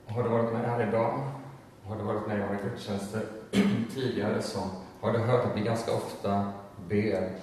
Har 0.05 0.23
du 0.23 0.29
varit 0.29 0.53
med 0.53 0.69
här 0.69 0.87
idag? 0.87 1.31
Har 1.83 1.97
du 1.97 2.03
varit 2.03 2.27
med 2.27 2.37
i 2.37 2.41
våra 2.41 2.69
gudstjänster 2.69 3.25
tidigare 3.93 4.41
så 4.41 4.59
har 5.01 5.11
du 5.11 5.19
hört 5.19 5.45
att 5.45 5.57
vi 5.57 5.61
ganska 5.61 5.91
ofta 5.93 6.53
ber 6.89 7.35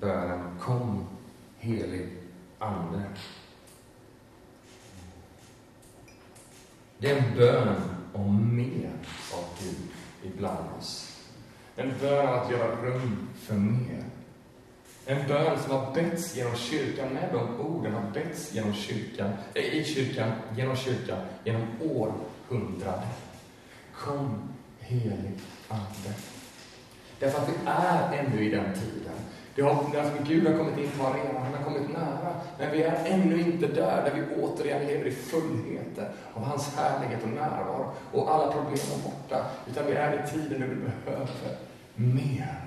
bönen 0.00 0.58
Kom, 0.60 1.06
helig 1.58 2.08
Ande. 2.58 3.02
Det 6.98 7.10
är 7.10 7.16
en 7.16 7.36
bön 7.36 7.76
om 8.12 8.56
mer 8.56 8.92
av 9.34 9.44
Gud 9.60 9.90
ibland 10.22 10.66
oss. 10.78 11.05
En 11.76 11.94
bön 12.00 12.28
att 12.28 12.50
göra 12.50 12.82
rum 12.82 13.28
för 13.36 13.54
mer. 13.54 14.04
En 15.06 15.28
bön 15.28 15.58
som 15.58 15.72
har 15.72 15.94
betts 15.94 16.36
genom 16.36 16.56
kyrkan, 16.56 17.08
med 17.08 17.28
de 17.32 17.60
orden 17.60 17.92
har 17.92 18.10
betts 18.10 18.54
genom 18.54 18.74
kyrkan, 18.74 19.32
äh, 19.54 19.62
i 19.62 19.84
kyrkan, 19.84 20.32
genom 20.56 20.76
kyrkan, 20.76 21.18
genom 21.44 21.62
århundraden. 21.80 23.08
Kom, 23.94 24.48
helig 24.78 25.40
Ande. 25.68 26.14
Därför 27.18 27.42
att 27.42 27.48
vi 27.48 27.54
är 27.66 28.24
ännu 28.24 28.44
i 28.44 28.50
den 28.50 28.74
tiden. 28.74 29.14
Det 29.54 29.62
har, 29.62 29.70
alltså 29.70 30.24
Gud 30.26 30.46
har 30.46 30.58
kommit 30.58 30.78
in 30.78 30.90
på 30.98 31.06
arenan, 31.06 31.42
han 31.42 31.54
har 31.54 31.64
kommit 31.64 31.92
nära. 31.92 32.34
Men 32.58 32.72
vi 32.72 32.82
är 32.82 33.04
ännu 33.04 33.40
inte 33.40 33.66
där, 33.66 34.04
där 34.04 34.12
vi 34.14 34.42
återigen 34.42 34.86
lever 34.86 35.06
i 35.06 35.10
fullheten 35.10 36.06
av 36.34 36.42
hans 36.42 36.76
härlighet 36.76 37.22
och 37.22 37.28
närvaro. 37.28 37.90
Och 38.12 38.34
alla 38.34 38.52
problem 38.52 38.74
är 38.74 39.02
borta. 39.04 39.46
Utan 39.70 39.86
vi 39.86 39.92
är 39.92 40.24
i 40.24 40.30
tiden 40.30 40.60
när 40.60 40.66
vi 40.66 40.74
behöver 40.74 41.26
mer 41.96 42.64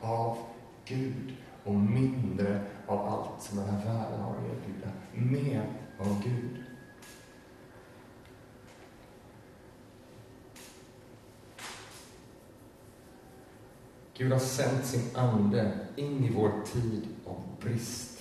av 0.00 0.38
Gud 0.84 1.34
och 1.64 1.74
mindre 1.74 2.60
av 2.86 3.06
allt 3.08 3.42
som 3.42 3.58
den 3.58 3.68
här 3.68 3.84
världen 3.84 4.20
har 4.20 4.30
att 4.30 4.44
erbjuda. 4.44 4.88
Mer 5.12 5.66
av 5.98 6.22
Gud. 6.24 6.64
Gud 14.14 14.32
har 14.32 14.38
sänt 14.38 14.84
sin 14.84 15.16
Ande 15.16 15.78
in 15.96 16.24
i 16.24 16.32
vår 16.34 16.52
tid 16.72 17.08
av 17.26 17.42
brist 17.60 18.20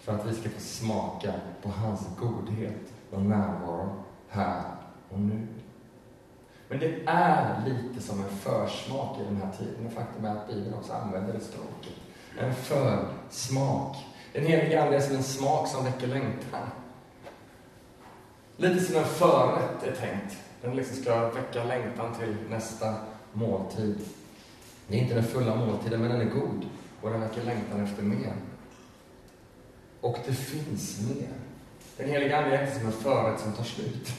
för 0.00 0.14
att 0.14 0.26
vi 0.26 0.34
ska 0.34 0.50
få 0.50 0.60
smaka 0.60 1.34
på 1.62 1.68
hans 1.68 2.06
godhet 2.18 2.92
och 3.10 3.22
närvaro 3.22 4.04
här 4.28 4.64
och 5.08 5.20
nu. 5.20 5.46
Men 6.68 6.78
det 6.78 7.00
är 7.06 7.62
lite 7.66 8.06
som 8.06 8.20
en 8.20 8.30
försmak 8.30 9.20
i 9.20 9.24
den 9.24 9.36
här 9.36 9.52
tiden. 9.58 9.86
Och 9.86 9.92
faktum 9.92 10.24
är 10.24 10.30
att 10.30 10.48
Bibeln 10.48 10.74
också 10.74 10.92
använder 10.92 11.32
det 11.32 11.40
språket. 11.40 11.92
En 12.38 12.54
försmak. 12.54 13.96
Den 14.32 14.46
helige 14.46 14.82
Ande 14.82 14.96
är 14.96 15.00
som 15.00 15.16
en 15.16 15.22
smak 15.22 15.68
som 15.68 15.84
väcker 15.84 16.06
längtan. 16.06 16.70
Lite 18.56 18.84
som 18.84 18.96
en 18.96 19.04
förrätt 19.04 19.82
är 19.82 19.92
tänkt. 19.92 20.36
Den 20.62 20.76
liksom 20.76 20.96
ska 20.96 21.30
väcka 21.30 21.64
längtan 21.64 22.14
till 22.14 22.36
nästa 22.50 22.94
måltid. 23.32 24.00
Det 24.88 24.98
är 24.98 25.02
inte 25.02 25.14
den 25.14 25.24
fulla 25.24 25.56
måltiden, 25.56 26.00
men 26.00 26.10
den 26.10 26.20
är 26.20 26.34
god 26.34 26.66
och 27.02 27.10
den 27.10 27.20
väcker 27.20 27.42
längtan 27.42 27.84
efter 27.84 28.02
mer. 28.02 28.32
Och 30.00 30.18
det 30.26 30.32
finns 30.32 31.00
mer. 31.08 31.32
Den 31.96 32.08
heliga 32.08 32.38
Ande 32.38 32.56
är 32.56 32.66
inte 32.66 32.78
som 32.78 32.86
en 32.86 32.92
förrätt 32.92 33.40
som 33.40 33.52
tar 33.52 33.64
slut. 33.64 34.12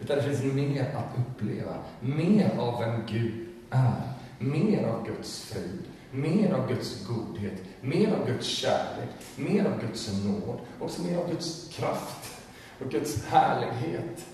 Utan 0.00 0.16
det 0.16 0.22
finns 0.22 0.54
mer 0.54 0.94
att 0.94 1.18
uppleva. 1.18 1.74
Mer 2.00 2.58
av 2.58 2.80
vem 2.80 3.06
Gud 3.06 3.46
är. 3.70 4.02
Mer 4.38 4.86
av 4.86 5.06
Guds 5.06 5.40
frid. 5.40 5.82
Mer 6.10 6.52
av 6.52 6.68
Guds 6.68 7.06
godhet. 7.06 7.62
Mer 7.80 8.12
av 8.12 8.26
Guds 8.26 8.46
kärlek. 8.46 9.08
Mer 9.36 9.64
av 9.64 9.80
Guds 9.80 10.24
nåd. 10.24 10.60
Också 10.80 11.02
mer 11.02 11.18
av 11.18 11.30
Guds 11.30 11.68
kraft 11.76 12.40
och 12.80 12.90
Guds 12.90 13.24
härlighet. 13.26 14.26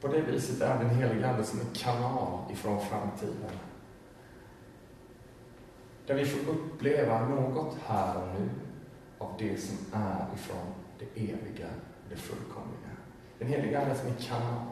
På 0.00 0.08
det 0.08 0.20
viset 0.20 0.60
är 0.60 0.78
den 0.78 0.90
helige 0.90 1.28
Ande 1.28 1.44
som 1.44 1.60
en 1.60 1.74
kanal 1.74 2.52
ifrån 2.52 2.80
framtiden. 2.80 3.50
Där 6.06 6.14
vi 6.14 6.24
får 6.24 6.52
uppleva 6.52 7.28
något 7.28 7.76
här 7.86 8.16
och 8.16 8.28
nu 8.40 8.50
av 9.18 9.34
det 9.38 9.60
som 9.60 9.76
är 9.92 10.26
ifrån 10.34 10.74
det 10.98 11.20
eviga, 11.20 11.68
det 12.10 12.16
fullkomliga. 12.16 12.90
Den 13.38 13.48
heliga 13.48 13.82
Ande 13.82 13.94
som 13.94 14.08
en 14.08 14.14
kanal 14.14 14.66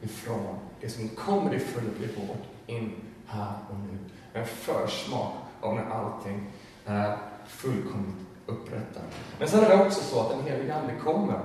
ifrån 0.00 0.58
det 0.80 0.88
som 0.88 1.08
kommer 1.08 1.54
i 1.54 1.58
fullblig 1.58 2.10
vårt 2.16 2.44
in 2.66 2.92
här 3.26 3.54
och 3.70 3.76
nu. 3.78 3.98
En 4.32 4.46
försmak 4.46 5.32
av 5.60 5.74
när 5.74 5.84
allting 5.84 6.50
är 6.84 7.18
fullkomligt 7.46 8.16
upprättat. 8.46 9.02
Men 9.38 9.48
sen 9.48 9.64
är 9.64 9.68
det 9.68 9.84
också 9.84 10.00
så 10.00 10.20
att 10.20 10.30
den 10.30 10.42
heliga 10.42 10.74
Ande 10.74 10.94
kommer 11.04 11.40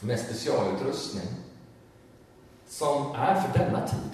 med 0.00 0.20
specialutrustning 0.20 1.28
som 2.66 3.14
är 3.14 3.40
för 3.40 3.58
denna 3.58 3.88
tid. 3.88 4.10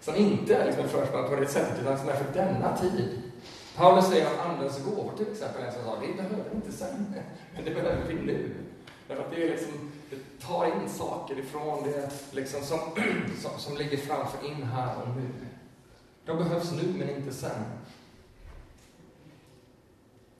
Som 0.00 0.14
inte 0.14 0.54
är 0.54 0.66
liksom 0.66 0.82
en 0.82 0.88
försmak 0.88 1.30
på 1.30 1.36
det 1.36 1.46
sättet, 1.46 1.80
utan 1.82 1.98
som 1.98 2.08
är 2.08 2.14
för 2.14 2.32
denna 2.34 2.76
tid. 2.76 3.22
Paulus 3.76 4.08
säger 4.08 4.26
att 4.26 4.46
Andens 4.46 4.84
gåvor 4.84 5.12
till 5.16 5.32
exempel, 5.32 5.64
en 5.64 5.72
sån 5.72 5.84
sak, 5.84 5.98
det 6.06 6.22
behöver 6.22 6.44
vi 6.50 6.56
inte 6.56 6.72
sen, 6.72 7.14
men 7.54 7.64
det 7.64 7.70
behöver 7.70 8.04
vi 8.08 8.14
nu. 8.14 8.54
Därför 9.08 9.22
att 9.22 9.30
det, 9.30 9.42
är 9.42 9.50
liksom, 9.50 9.90
det 10.10 10.46
tar 10.46 10.66
in 10.66 10.88
saker 10.88 11.38
ifrån 11.38 11.84
det 11.84 12.10
liksom 12.32 12.62
som, 12.62 12.78
som, 13.42 13.50
som 13.58 13.76
ligger 13.76 13.96
framför 13.96 14.46
in 14.46 14.62
här 14.62 14.94
och 15.02 15.08
nu. 15.16 15.28
De 16.24 16.36
behövs 16.36 16.72
nu, 16.72 16.98
men 16.98 17.16
inte 17.16 17.34
sen. 17.34 17.64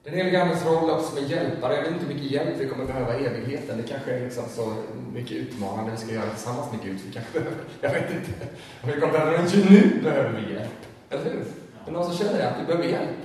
Den 0.05 0.15
helige 0.15 0.43
Andes 0.43 0.67
roll 0.67 0.91
också 0.91 1.09
som 1.09 1.19
en 1.19 1.29
hjälpare. 1.29 1.75
Jag 1.75 1.83
vet 1.83 1.93
inte 1.93 2.05
hur 2.07 2.15
mycket 2.15 2.31
hjälp 2.31 2.61
vi 2.61 2.69
kommer 2.69 2.85
behöva 2.85 3.19
i 3.19 3.27
evigheten. 3.27 3.77
Det 3.77 3.89
kanske 3.89 4.13
är 4.13 4.21
liksom 4.25 4.45
så 4.49 4.75
mycket 5.13 5.33
utmanande 5.33 5.91
vi 5.91 5.97
ska 5.97 6.15
göra 6.15 6.31
tillsammans 6.31 6.73
med 6.73 6.83
Gud. 6.83 6.99
Vi 7.07 7.13
kanske 7.13 7.33
behöver, 7.33 7.57
jag 7.81 7.91
vet 7.91 8.11
inte. 8.11 8.47
Om 8.83 8.91
vi 8.91 9.01
kommer 9.01 9.13
behöva 9.13 9.33
det. 9.33 9.71
Nu 9.71 10.01
behöver 10.03 10.41
vi 10.41 10.55
hjälp. 10.55 10.79
Eller 11.11 11.25
hur? 11.25 11.41
Är 11.41 11.45
det 11.87 11.93
någon 11.93 12.05
som 12.05 12.17
känner 12.17 12.39
det? 12.39 12.51
Att 12.51 12.61
vi 12.61 12.67
behöver 12.67 12.89
hjälp? 12.89 13.17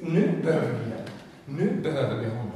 Nu 0.00 0.40
behöver 0.44 0.68
vi 0.68 0.90
hjälp. 0.90 1.10
Nu 1.44 1.80
behöver 1.82 2.16
vi 2.16 2.28
honom. 2.28 2.47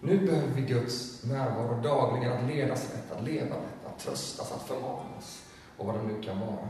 Nu 0.00 0.18
behöver 0.18 0.48
vi 0.54 0.62
Guds 0.62 1.24
närvaro 1.24 1.80
dagligen, 1.82 2.32
att 2.32 2.50
ledas 2.50 2.90
rätt, 2.92 3.18
att 3.18 3.24
leva 3.24 3.56
rätt, 3.56 3.86
att 3.86 3.98
tröstas, 3.98 4.52
att 4.52 4.62
förmanas 4.62 5.42
och 5.76 5.86
vad 5.86 5.94
det 5.94 6.02
nu 6.02 6.22
kan 6.22 6.40
vara. 6.40 6.68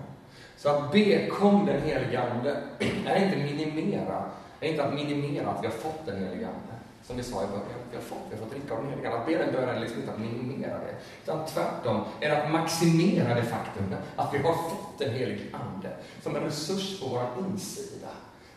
Så 0.57 0.69
att 0.69 0.93
be 0.93 1.27
kom 1.27 1.67
den 1.67 1.83
helige 1.83 2.23
Ande 2.23 2.63
är 2.79 3.25
inte 3.25 3.37
minimera, 3.37 4.25
är 4.61 4.69
inte 4.69 4.85
att 4.85 4.95
minimera 4.95 5.51
att 5.51 5.63
vi 5.63 5.67
har 5.67 5.75
fått 5.75 6.07
den 6.07 6.25
helige 6.25 6.47
Ande. 6.47 6.75
Som 7.03 7.17
vi 7.17 7.23
sa 7.23 7.45
i 7.45 7.47
början, 7.47 7.65
vi 7.91 7.97
har 7.97 8.03
fått, 8.03 8.19
vi 8.31 8.37
har 8.37 8.43
fått 8.43 8.51
dricka 8.51 8.75
av 8.75 8.83
den 8.83 8.91
helige 8.91 9.09
Ande. 9.09 9.21
Att 9.21 9.27
be 9.27 9.39
den 9.39 9.53
bönen 9.53 9.77
är 9.77 9.81
liksom 9.81 10.01
inte 10.01 10.13
att 10.13 10.19
minimera 10.19 10.79
det. 10.79 10.95
Utan 11.23 11.47
tvärtom 11.47 12.01
är 12.21 12.31
det 12.31 12.43
att 12.43 12.53
maximera 12.53 13.35
det 13.35 13.43
faktum 13.43 13.95
att 14.17 14.35
vi 14.35 14.39
har 14.39 14.55
fått 14.55 14.99
den 14.99 15.11
helige 15.11 15.43
Ande 15.53 15.97
som 16.23 16.37
en 16.37 16.43
resurs 16.43 17.01
på 17.01 17.09
vår 17.09 17.47
insida 17.51 18.09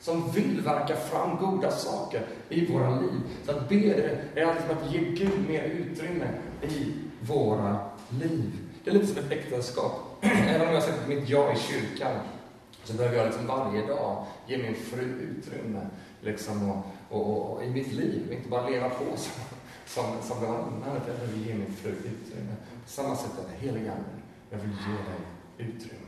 som 0.03 0.31
vill 0.31 0.61
verka 0.61 0.95
fram 0.95 1.37
goda 1.37 1.71
saker 1.71 2.21
i 2.49 2.73
våra 2.73 2.99
liv. 2.99 3.21
Så 3.45 3.51
att 3.51 3.69
be 3.69 3.75
är 3.75 4.55
liksom 4.55 4.77
att 4.77 4.93
ge 4.93 4.99
Gud 4.99 5.49
mer 5.49 5.63
utrymme 5.63 6.27
i 6.61 6.93
våra 7.19 7.77
liv. 8.09 8.51
Det 8.83 8.89
är 8.89 8.93
lite 8.93 9.07
som 9.07 9.17
ett 9.17 9.31
äktenskap. 9.31 9.91
Även 10.21 10.67
om 10.67 10.73
jag 10.73 10.83
sätter 10.83 11.07
mitt 11.07 11.29
ja 11.29 11.53
i 11.53 11.57
kyrkan 11.57 12.11
så 12.83 12.93
behöver 12.93 13.17
jag 13.17 13.25
liksom 13.25 13.47
varje 13.47 13.87
dag 13.87 14.25
ge 14.47 14.57
min 14.57 14.75
fru 14.75 15.03
utrymme 15.03 15.87
liksom, 16.21 16.71
och, 16.71 16.85
och, 17.09 17.51
och, 17.51 17.63
i 17.63 17.69
mitt 17.69 17.93
liv. 17.93 18.31
Inte 18.31 18.49
bara 18.49 18.69
leva 18.69 18.89
på 18.89 19.05
som, 19.15 19.43
som, 19.85 20.05
som 20.21 20.41
det 20.41 20.47
var 20.47 20.59
innan, 20.59 20.97
utan 20.97 21.07
jag 21.07 21.15
behöver 21.19 21.37
ge 21.47 21.53
min 21.53 21.73
fru 21.73 21.89
utrymme. 21.91 22.55
På 22.85 22.89
samma 22.89 23.15
sätt 23.15 23.31
är 23.39 23.51
det, 23.51 23.67
helige 23.67 23.91
jag 24.49 24.57
vill 24.57 24.71
ge 24.71 24.93
dig 24.93 25.21
utrymme. 25.57 26.02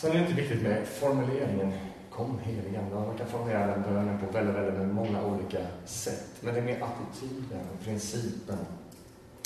Sen 0.00 0.10
är 0.10 0.14
det 0.14 0.20
inte 0.20 0.34
viktigt 0.34 0.62
med 0.62 0.86
formuleringen 0.86 1.72
Kom 2.10 2.38
helige 2.38 2.80
Ande. 2.80 2.94
Man 2.94 3.18
kan 3.18 3.26
formulera 3.26 3.66
den 3.66 3.82
bönen 3.82 4.18
på 4.18 4.32
väldigt, 4.32 4.54
väldigt 4.54 4.94
många 4.94 5.24
olika 5.24 5.58
sätt. 5.84 6.26
Men 6.40 6.54
det 6.54 6.60
är 6.60 6.64
mer 6.64 6.82
attityden, 6.82 7.66
principen 7.84 8.58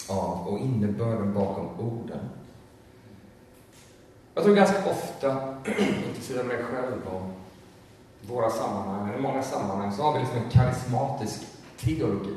av 0.09 0.47
och 0.49 0.59
innebörden 0.59 1.35
bakom 1.35 1.67
orden. 1.81 2.19
Jag 4.35 4.45
tror 4.45 4.55
ganska 4.55 4.91
ofta, 4.91 5.55
inklusive 6.07 6.43
mig 6.43 6.63
själv 6.63 7.03
och 7.07 7.23
våra 8.29 8.51
sammanhang, 8.51 9.09
eller 9.09 9.19
i 9.19 9.23
många 9.23 9.43
sammanhang 9.43 9.93
så 9.93 10.03
har 10.03 10.13
vi 10.13 10.19
liksom 10.19 10.39
en 10.39 10.51
karismatisk 10.51 11.41
teologi. 11.77 12.37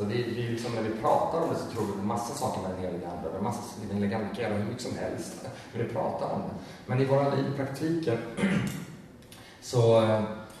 Så 0.00 0.06
vi, 0.06 0.22
vi 0.22 0.42
liksom, 0.42 0.74
när 0.74 0.82
vi 0.82 0.90
pratar 1.00 1.40
om 1.40 1.48
det 1.48 1.56
så 1.58 1.66
tror 1.66 1.86
vi 1.86 1.92
på 1.92 2.06
massa 2.06 2.34
saker 2.34 2.62
med 2.62 2.70
den 2.70 2.80
heliga 2.80 3.08
Ande. 3.10 3.32
med 3.32 3.42
massa, 3.42 3.80
den 3.88 3.96
heliga 3.96 4.16
Ande 4.16 4.34
kan 4.34 4.44
göra 4.44 4.54
hur 4.54 4.64
mycket 4.64 4.82
som 4.82 4.96
helst. 4.98 5.34
Men 5.72 5.86
vi 5.86 5.92
pratar 5.92 6.32
om 6.32 6.40
det. 6.40 6.54
Men 6.86 7.00
i 7.00 7.04
våra 7.04 7.34
liv, 7.34 7.44
i 7.54 7.56
praktiken, 7.56 8.18
så, 9.60 10.02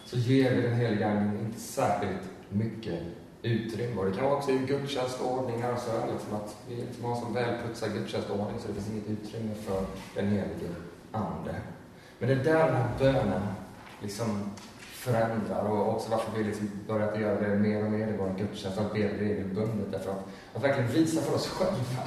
så 0.04 0.16
ger 0.16 0.54
vi 0.54 0.62
den 0.62 0.76
heliga 0.76 1.08
Ande 1.08 1.40
inte 1.40 1.60
särskilt 1.60 2.22
mycket 2.48 3.00
utrymme. 3.42 4.00
Och 4.00 4.06
det 4.06 4.12
kan 4.12 4.24
vara 4.24 4.36
också 4.36 4.50
i 4.50 4.58
gudstjänstordningar 4.58 5.76
så 5.76 6.12
liksom 6.12 6.34
att 6.34 6.56
vi 6.68 6.74
liksom 6.74 7.04
har 7.04 7.14
en 7.14 7.20
sån 7.20 7.34
välputsad 7.34 7.92
gudstjänstordning 7.92 8.58
så 8.60 8.68
det 8.68 8.74
finns 8.74 8.88
inget 8.88 9.08
utrymme 9.08 9.54
för 9.54 9.84
den 10.14 10.28
helige 10.28 10.74
Ande. 11.12 11.54
Men 12.18 12.28
det 12.28 12.34
är 12.34 12.44
där 12.44 12.66
den 12.66 12.76
här 12.76 12.90
bönen 12.98 13.42
liksom 14.02 14.50
förändrar 15.00 15.64
och 15.64 15.94
också 15.94 16.10
varför 16.10 16.38
vi 16.38 16.44
liksom 16.44 16.70
börjat 16.88 17.20
göra 17.20 17.40
det 17.40 17.56
mer 17.56 17.84
och 17.84 17.90
mer 17.90 18.08
i 18.08 18.16
vår 18.18 18.34
gudstjänst, 18.38 18.78
att 18.78 18.92
be 18.92 18.98
regelbundet. 18.98 19.92
Därför 19.92 20.10
att, 20.10 20.26
att 20.54 20.64
verkligen 20.64 20.90
visa 20.90 21.20
för 21.20 21.34
oss 21.34 21.48
själva 21.48 22.02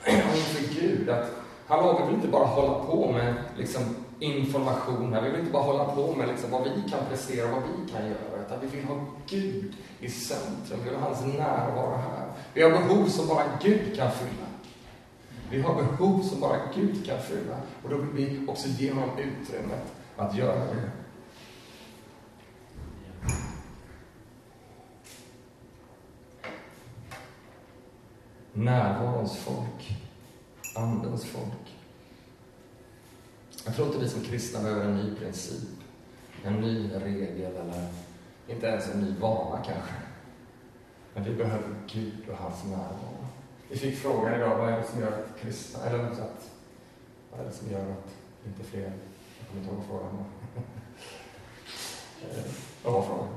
och 0.00 0.36
inför 0.36 0.80
Gud 0.80 1.08
att 1.08 1.30
Hallå, 1.68 1.98
vi 2.00 2.06
vill 2.06 2.14
inte 2.14 2.28
bara 2.28 2.44
hålla 2.44 2.84
på 2.84 3.12
med 3.12 3.34
liksom, 3.58 3.82
information 4.18 5.12
här. 5.12 5.22
Vi 5.22 5.30
vill 5.30 5.40
inte 5.40 5.52
bara 5.52 5.62
hålla 5.62 5.84
på 5.84 6.14
med 6.14 6.28
liksom, 6.28 6.50
vad 6.50 6.62
vi 6.64 6.90
kan 6.90 7.00
prestera, 7.10 7.46
och 7.46 7.52
vad 7.52 7.62
vi 7.62 7.92
kan 7.92 8.06
göra. 8.06 8.44
Utan 8.46 8.60
vi 8.60 8.66
vill 8.66 8.84
ha 8.84 8.96
Gud 9.26 9.72
i 10.00 10.08
centrum. 10.08 10.80
Vi 10.84 10.90
vill 10.90 10.98
ha 10.98 11.06
hans 11.06 11.24
närvaro 11.24 11.96
här. 11.96 12.26
Vi 12.54 12.62
har 12.62 12.70
behov 12.70 13.06
som 13.06 13.28
bara 13.28 13.42
Gud 13.62 13.96
kan 13.96 14.10
fylla. 14.10 14.46
Vi 15.50 15.60
har 15.60 15.74
behov 15.74 16.22
som 16.22 16.40
bara 16.40 16.56
Gud 16.74 17.06
kan 17.06 17.18
fylla. 17.20 17.56
Och 17.84 17.90
då 17.90 17.96
vill 17.96 18.26
vi 18.26 18.46
också 18.48 18.68
ge 18.68 18.92
honom 18.92 19.10
utrymmet 19.18 19.92
att 20.16 20.36
göra 20.36 20.58
det. 20.58 20.90
Närvarons 28.56 29.36
folk, 29.36 29.96
Andens 30.76 31.24
folk. 31.24 31.76
Jag 33.64 33.74
tror 33.74 33.86
inte 33.86 33.98
vi 33.98 34.08
som 34.08 34.20
kristna 34.20 34.62
behöver 34.62 34.84
en 34.84 34.96
ny 34.96 35.14
princip, 35.14 35.78
en 36.44 36.60
ny 36.60 36.90
regel 36.94 37.56
eller 37.56 37.88
inte 38.48 38.66
ens 38.66 38.94
en 38.94 39.00
ny 39.00 39.14
vana 39.20 39.56
kanske. 39.56 39.94
Men 41.14 41.24
vi 41.24 41.34
behöver 41.34 41.74
Gud 41.86 42.28
och 42.30 42.36
hans 42.36 42.64
närvaro. 42.64 43.26
Vi 43.70 43.76
fick 43.76 43.96
frågan 43.96 44.34
idag, 44.34 44.58
vad 44.58 44.72
är 44.72 44.76
det 44.76 44.86
som 44.86 45.00
gör 45.00 45.12
att 45.12 45.40
kristna, 45.40 45.84
eller 45.84 46.04
att, 46.04 46.50
vad 47.30 47.40
är 47.40 47.44
det 47.44 47.52
som 47.52 47.70
gör 47.70 47.90
att 47.90 48.14
inte 48.46 48.62
fler, 48.64 48.92
jag 49.38 49.48
kommer 49.48 49.62
inte 49.62 49.74
ihåg 49.74 49.84
frågan. 49.88 50.24
Eh, 52.22 52.44
vad 52.82 52.92
var 52.92 53.02
frågan? 53.02 53.28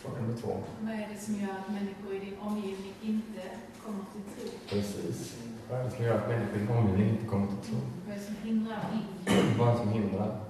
Fråga 0.00 0.20
nummer 0.20 0.36
två. 0.36 0.62
Vad 0.80 0.94
är 0.94 1.08
det 1.14 1.20
som 1.20 1.34
gör 1.34 1.50
att 1.50 1.68
människor 1.68 2.14
i 2.14 2.18
din 2.18 2.38
omgivning 2.38 2.94
inte 3.02 3.42
kommer 3.84 4.04
till 4.12 4.22
tro? 4.34 4.58
Precis. 4.68 5.36
Vad 5.70 5.80
är 5.80 5.84
det 5.84 5.90
som 5.90 6.04
gör 6.04 6.14
att 6.18 6.28
människor 6.28 6.56
i 6.56 6.58
din 6.58 6.76
omgivning 6.76 7.08
inte 7.10 7.26
kommer 7.26 7.46
till 7.46 7.70
tro? 7.70 7.80
Vad 8.06 8.14
är 8.14 8.18
det 8.18 8.24
som 8.24 8.36
hindrar? 8.42 8.84
Vad 9.58 9.68
är 9.68 9.72
det 9.72 9.78
som 9.78 9.88
hindrar? 9.88 10.40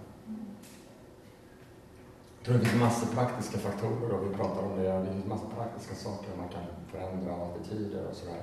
Jag 2.37 2.45
tror 2.45 2.59
det 2.59 2.65
finns 2.65 2.81
massor 2.81 3.07
praktiska 3.07 3.59
faktorer 3.59 4.13
och 4.13 4.31
vi 4.31 4.35
pratar 4.37 4.63
om 4.63 4.79
det. 4.79 4.93
Det 4.93 5.13
finns 5.13 5.27
massor 5.27 5.51
praktiska 5.57 5.95
saker 5.95 6.29
man 6.37 6.49
kan 6.49 6.63
förändra 6.91 7.33
attityder 7.33 8.07
och 8.07 8.17
sådär. 8.17 8.43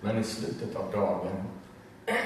Men 0.00 0.18
i 0.18 0.24
slutet 0.24 0.76
av 0.76 0.92
dagen 0.92 1.44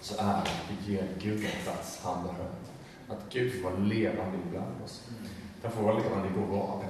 så 0.00 0.14
är 0.22 0.26
det 0.26 0.32
att 0.32 0.70
vi 0.70 0.92
ger 0.92 1.08
Gud 1.18 1.44
en 1.44 1.62
plats 1.64 2.00
han 2.04 2.22
behöver. 2.22 2.56
Att 3.08 3.32
Gud 3.32 3.62
får 3.62 3.70
vara 3.70 3.80
levande 3.80 4.38
ibland 4.46 4.82
oss. 4.84 5.08
Han 5.62 5.72
får 5.72 5.82
vara 5.82 5.98
levande 5.98 6.28
i 6.28 6.32
vår 6.36 6.46
vardag. 6.46 6.88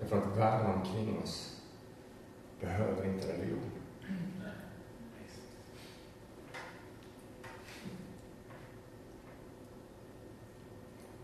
Därför 0.00 0.18
att 0.18 0.36
världen 0.36 0.66
omkring 0.66 1.18
oss 1.22 1.62
behöver 2.60 3.04
inte 3.04 3.32
religion. 3.32 3.70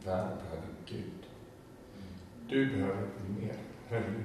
Världen 0.05 0.39
behöver 0.39 0.69
Gud. 0.87 1.27
Du 2.51 2.67
behöver 2.67 3.09
mer 3.41 3.55
religion. 3.91 4.25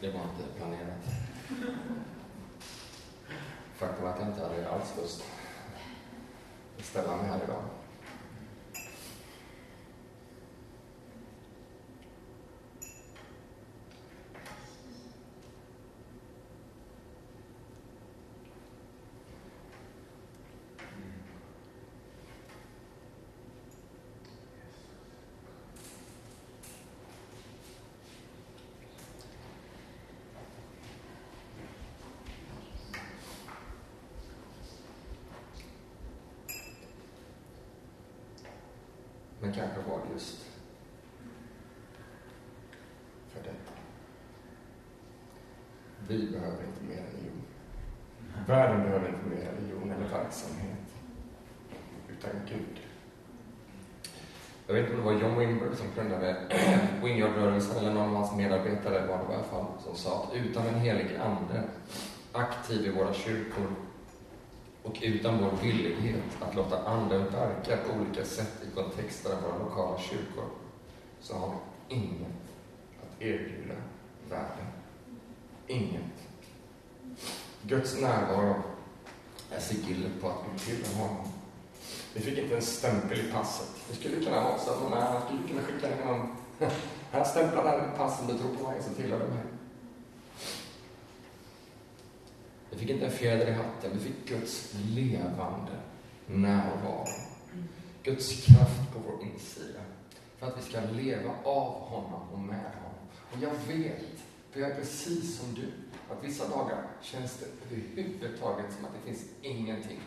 Det 0.00 0.10
var 0.10 0.20
inte 0.20 0.56
planerat. 0.56 1.04
Faktum 3.74 4.06
är 4.06 4.10
att 4.10 4.18
jag 4.20 4.28
inte 4.28 4.42
hade 4.42 4.70
alls 4.70 4.96
lust 4.96 5.24
att 6.78 6.84
ställa 6.84 7.16
mig 7.16 7.26
här 7.26 7.40
idag. 7.44 7.62
Men 39.40 39.52
kanske 39.52 39.90
var 39.90 39.98
det 39.98 40.12
just 40.12 40.46
för 43.28 43.42
detta. 43.42 43.72
Vi 46.20 46.26
behöver 46.26 46.64
inte 46.64 46.84
mer 46.88 47.02
religion. 47.12 47.42
Världen 48.46 48.82
behöver 48.82 49.08
inte 49.08 49.26
mer 49.26 49.52
religion 49.52 49.90
eller 49.90 50.08
verksamhet. 50.08 50.86
Utan 52.08 52.30
Gud. 52.48 52.80
Jag 54.66 54.74
vet 54.74 54.84
inte 54.84 54.96
om 54.96 55.06
det 55.06 55.12
var 55.14 55.20
John 55.20 55.38
Wimber 55.38 55.74
som 55.74 55.86
grundade 55.94 56.36
Wingyard-rörelsen 57.02 57.76
eller 57.76 57.94
någon 57.94 58.08
av 58.08 58.14
hans 58.14 58.36
medarbetare 58.36 59.06
var 59.06 59.18
det 59.18 59.32
i 59.32 59.34
alla 59.34 59.44
fall 59.44 59.66
som 59.84 59.96
sa 59.96 60.24
att 60.24 60.36
utan 60.36 60.66
en 60.66 60.74
helig 60.74 61.16
ande 61.16 61.62
aktiv 62.32 62.86
i 62.86 62.90
våra 62.90 63.14
kyrkor 63.14 63.66
och 64.82 64.98
utan 65.02 65.38
vår 65.38 65.52
villighet 65.62 66.22
att 66.40 66.54
låta 66.54 66.88
Anden 66.88 67.24
verka 67.24 67.76
på 67.76 68.00
olika 68.00 68.24
sätt 68.24 68.62
i 68.62 68.74
kontexten 68.74 69.32
av 69.32 69.42
våra 69.42 69.58
lokala 69.58 69.98
kyrkor 69.98 70.44
så 71.20 71.34
har 71.34 71.48
vi 71.88 71.94
inget 71.94 72.42
att 73.02 73.22
erbjuda 73.22 73.74
världen. 74.28 74.79
Inget. 75.70 76.02
Guds 77.62 78.00
närvaro 78.00 78.62
är 79.50 79.60
sigillet 79.60 80.20
på 80.20 80.28
att 80.28 80.38
vi 80.54 80.58
tillhör 80.58 81.08
honom. 81.08 81.28
Vi 82.14 82.20
fick 82.20 82.38
inte 82.38 82.56
en 82.56 82.62
stämpel 82.62 83.20
i 83.20 83.32
passet. 83.32 83.68
Det 83.88 83.96
skulle 83.96 84.24
kunna 84.24 84.42
vara 84.42 84.58
så 84.58 84.70
att 84.70 84.82
man 84.82 84.92
är, 84.92 85.20
skulle 85.20 85.48
kunna 85.48 85.62
skicka 85.62 85.92
in 85.92 86.06
någon 86.06 86.36
här 87.10 87.24
stämplar 87.24 87.64
här 87.64 87.96
passen 87.96 88.26
du 88.26 88.38
tror 88.38 88.54
på 88.54 88.70
mig, 88.70 88.82
så 88.82 88.94
tillhör 88.94 89.18
du 89.18 89.26
mig. 89.26 89.44
Vi 92.70 92.78
fick 92.78 92.90
inte 92.90 93.06
en 93.06 93.12
fjäder 93.12 93.46
i 93.46 93.52
hatten, 93.52 93.90
vi 93.92 93.98
fick 93.98 94.28
Guds 94.28 94.74
levande 94.88 95.72
närvaro. 96.26 97.06
Guds 98.02 98.46
kraft 98.46 98.92
på 98.92 98.98
vår 98.98 99.28
insida. 99.28 99.80
För 100.38 100.46
att 100.46 100.58
vi 100.58 100.62
ska 100.62 100.80
leva 100.80 101.30
av 101.44 101.72
honom 101.72 102.28
och 102.32 102.38
med 102.38 102.72
honom. 102.74 102.90
Och 103.32 103.38
jag 103.40 103.74
vet, 103.74 104.09
för 104.50 104.60
jag 104.60 104.70
är 104.70 104.74
precis 104.74 105.38
som 105.38 105.54
du, 105.54 105.72
att 106.12 106.24
vissa 106.24 106.48
dagar 106.48 106.86
känns 107.02 107.36
det 107.36 107.46
överhuvudtaget 107.66 108.66
som 108.76 108.84
att 108.84 108.90
det 108.92 109.12
finns 109.12 109.24
ingenting. 109.42 110.00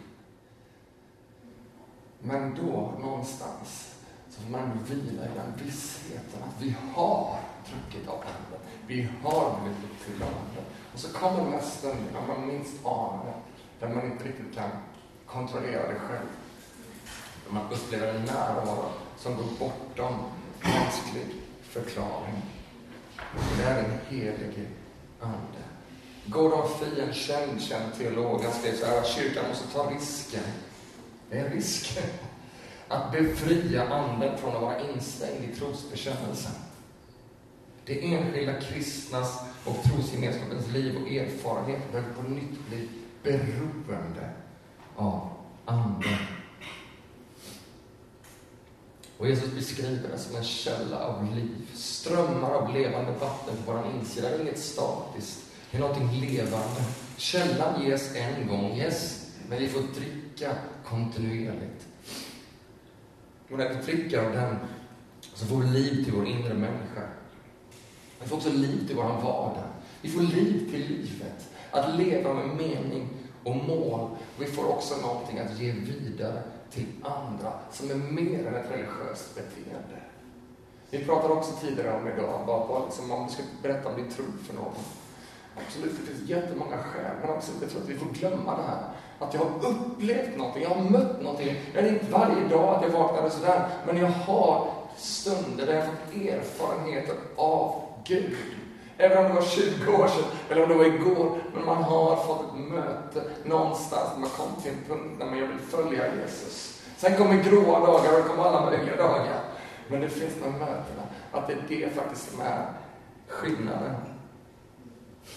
Men 2.20 2.56
då, 2.56 2.94
någonstans, 3.00 3.96
så 4.30 4.42
får 4.42 4.52
man 4.52 4.84
vila 4.84 5.26
i 5.26 5.30
den 5.36 5.66
vissheten 5.66 6.44
att 6.44 6.62
vi 6.62 6.76
har 6.94 7.40
druckit 7.70 8.10
av 8.10 8.16
Anden. 8.16 8.60
Vi 8.88 9.10
har 9.24 9.60
blivit 9.62 9.84
uppfyllda 9.84 10.26
av 10.26 10.32
Anden. 10.32 10.66
Och 10.94 11.00
så 11.00 11.14
kommer 11.14 11.38
de 11.38 11.54
här 11.54 11.62
stunderna 11.62 12.28
man 12.28 12.48
minst 12.48 12.86
anar 12.86 13.26
det, 13.26 13.86
där 13.86 13.96
man 13.96 14.12
inte 14.12 14.24
riktigt 14.24 14.56
kan 14.56 14.70
kontrollera 15.26 15.88
det 15.88 16.00
själv. 16.00 16.28
Där 17.46 17.54
man 17.54 17.72
upplever 17.72 18.14
en 18.14 18.26
närvaro 18.26 18.90
som 19.18 19.36
går 19.36 19.46
bortom 19.60 20.16
mänsklig 20.62 21.26
förklaring. 21.62 22.63
Och 23.36 23.58
det 23.58 23.64
är 23.64 23.76
den 23.76 23.92
helige 24.10 24.68
Ande. 25.20 25.64
Gordon 26.26 26.70
Fien, 26.80 27.08
en 27.08 27.14
känd, 27.14 27.62
känd 27.62 27.94
teolog, 27.98 28.42
han 28.44 28.54
skrev 28.54 28.76
så 28.76 28.86
här, 28.86 28.98
att 28.98 29.08
kyrkan 29.08 29.46
måste 29.50 29.68
ta 29.68 29.92
risken. 29.92 30.44
Det 31.30 31.38
är 31.38 31.46
en 31.46 31.52
risk. 31.52 32.00
Att 32.88 33.12
befria 33.12 33.94
anden 33.94 34.38
från 34.38 34.56
att 34.56 34.62
vara 34.62 34.80
instängd 34.80 35.44
i 35.44 35.56
trosbekännelsen. 35.56 36.52
Det 37.86 38.14
enskilda 38.14 38.62
kristnas 38.62 39.40
och 39.66 39.84
trosgemenskapens 39.84 40.68
liv 40.68 40.98
och 41.02 41.12
erfarenhet 41.12 41.92
behöver 41.92 42.14
på 42.14 42.22
nytt 42.22 42.68
bli 42.70 42.90
beroende 43.24 44.30
av 44.96 45.30
anden. 45.66 46.18
Och 49.24 49.30
Jesus 49.30 49.54
beskriver 49.56 50.10
det 50.12 50.18
som 50.18 50.36
en 50.36 50.44
källa 50.44 51.00
av 51.00 51.36
liv. 51.36 51.68
Strömmar 51.74 52.52
av 52.52 52.74
levande 52.74 53.12
vatten 53.12 53.56
på 53.66 53.72
vår 53.72 53.84
insida. 54.00 54.30
Det 54.30 54.36
är 54.36 54.42
inget 54.42 54.60
statiskt. 54.60 55.40
Det 55.72 55.78
är 55.78 55.82
någonting 55.82 56.22
levande. 56.22 56.82
Källan 57.18 57.82
ges 57.82 58.16
en 58.16 58.48
gång, 58.48 58.78
yes, 58.78 59.28
men 59.50 59.60
vi 59.60 59.68
får 59.68 59.82
dricka 59.82 60.56
kontinuerligt. 60.86 61.88
Och 63.52 63.58
när 63.58 63.70
vi 63.70 63.76
dricker 63.76 64.26
av 64.26 64.32
den 64.32 64.56
så 65.34 65.46
får 65.46 65.58
vi 65.58 65.68
liv 65.68 66.04
till 66.04 66.14
vår 66.14 66.26
inre 66.26 66.54
människa. 66.54 67.08
Vi 68.22 68.28
får 68.28 68.36
också 68.36 68.50
liv 68.50 68.88
till 68.88 68.96
vår 68.96 69.04
vardag. 69.04 69.70
Vi 70.02 70.10
får 70.10 70.22
liv 70.22 70.72
till 70.72 70.88
livet. 70.88 71.50
Att 71.72 71.96
leva 72.00 72.34
med 72.34 72.48
mening 72.48 73.10
och 73.44 73.56
mål. 73.56 74.10
Och 74.36 74.42
vi 74.42 74.46
får 74.46 74.66
också 74.66 74.96
någonting 74.98 75.40
att 75.40 75.60
ge 75.60 75.72
vidare 75.72 76.44
till 76.74 76.88
andra 77.02 77.54
som 77.72 77.92
är 77.92 77.96
mer 77.96 78.48
än 78.48 78.56
ett 78.56 78.72
religiöst 78.72 79.36
beteende. 79.36 79.98
Vi 80.90 81.06
pratade 81.06 81.34
också 81.34 81.52
tidigare 81.62 81.98
om 81.98 82.08
idag, 82.08 82.40
bara 82.48 82.68
på, 82.68 82.86
liksom, 82.86 83.12
om 83.12 83.28
du 83.28 83.34
ska 83.34 83.44
berätta 83.62 83.90
om 83.90 83.96
din 83.96 84.12
tro 84.12 84.26
för 84.48 84.54
någon. 84.54 84.74
Absolut, 85.58 85.92
det 86.00 86.14
finns 86.14 86.30
jättemånga 86.30 86.78
skäl, 86.78 87.16
men 87.22 87.30
också 87.30 87.52
jag 87.62 87.70
tror 87.70 87.82
att 87.82 87.90
vi 87.90 87.98
får 87.98 88.10
glömma 88.10 88.58
det 88.58 88.64
här. 88.64 88.84
Att 89.20 89.34
jag 89.34 89.42
har 89.42 89.70
upplevt 89.70 90.38
någonting, 90.38 90.64
jag 90.64 90.70
har 90.70 90.90
mött 90.90 91.22
någonting. 91.22 91.56
Jag 91.74 91.84
är 91.84 91.94
inte 91.94 92.12
varje 92.12 92.48
dag 92.48 92.76
att 92.76 92.84
jag 92.84 92.90
vaknar 92.90 93.30
sådär, 93.30 93.70
men 93.86 93.98
jag 93.98 94.08
har 94.08 94.74
stunder 94.98 95.66
där 95.66 95.74
jag 95.74 95.82
har 95.82 95.92
fått 95.92 96.16
erfarenheter 96.16 97.16
av 97.36 97.82
Gud. 98.04 98.38
Även 98.98 99.18
om 99.18 99.24
det 99.24 99.34
var 99.34 99.42
20 99.42 99.92
år 99.92 100.08
sedan, 100.08 100.24
eller 100.50 100.64
om 100.64 100.70
det 100.70 100.76
var 100.76 100.86
igår, 100.86 101.38
men 101.54 101.66
man 101.66 101.84
har 101.84 102.16
fått 102.16 102.42
ett 102.42 102.60
möte 102.60 103.24
någonstans, 103.44 104.10
man 104.18 104.30
kom 104.30 104.62
till 104.62 104.72
en 104.72 104.84
punkt 104.88 105.16
där 105.20 105.26
man 105.26 105.36
vill 105.36 105.60
följa 105.70 106.16
Jesus. 106.16 106.82
Sen 106.98 107.18
kommer 107.18 107.44
gråa 107.44 107.80
dagar 107.80 108.14
och 108.14 108.24
det 108.24 108.30
kommer 108.30 108.44
alla 108.44 108.66
möjliga 108.66 108.96
dagar. 108.96 109.40
Men 109.88 110.02
det 110.02 110.10
finns 110.10 110.34
de 110.44 110.52
mötena, 110.52 111.04
att 111.32 111.48
det 111.48 111.54
är 111.54 111.64
det 111.68 111.90
faktiskt 111.96 112.32
som 112.32 112.42
är 112.42 112.66
skillnaden. 113.28 113.96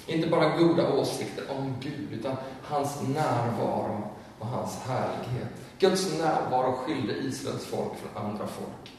Inte 0.06 0.28
bara 0.28 0.58
goda 0.58 0.92
åsikter 0.92 1.44
om 1.58 1.74
Gud, 1.80 2.12
utan 2.12 2.36
hans 2.62 3.02
närvaro 3.02 4.02
och 4.38 4.46
hans 4.46 4.78
härlighet. 4.86 5.48
Guds 5.78 6.18
närvaro 6.18 6.72
skilde 6.72 7.12
Israels 7.14 7.66
folk 7.66 7.92
från 7.96 8.24
andra 8.24 8.46
folk. 8.46 8.92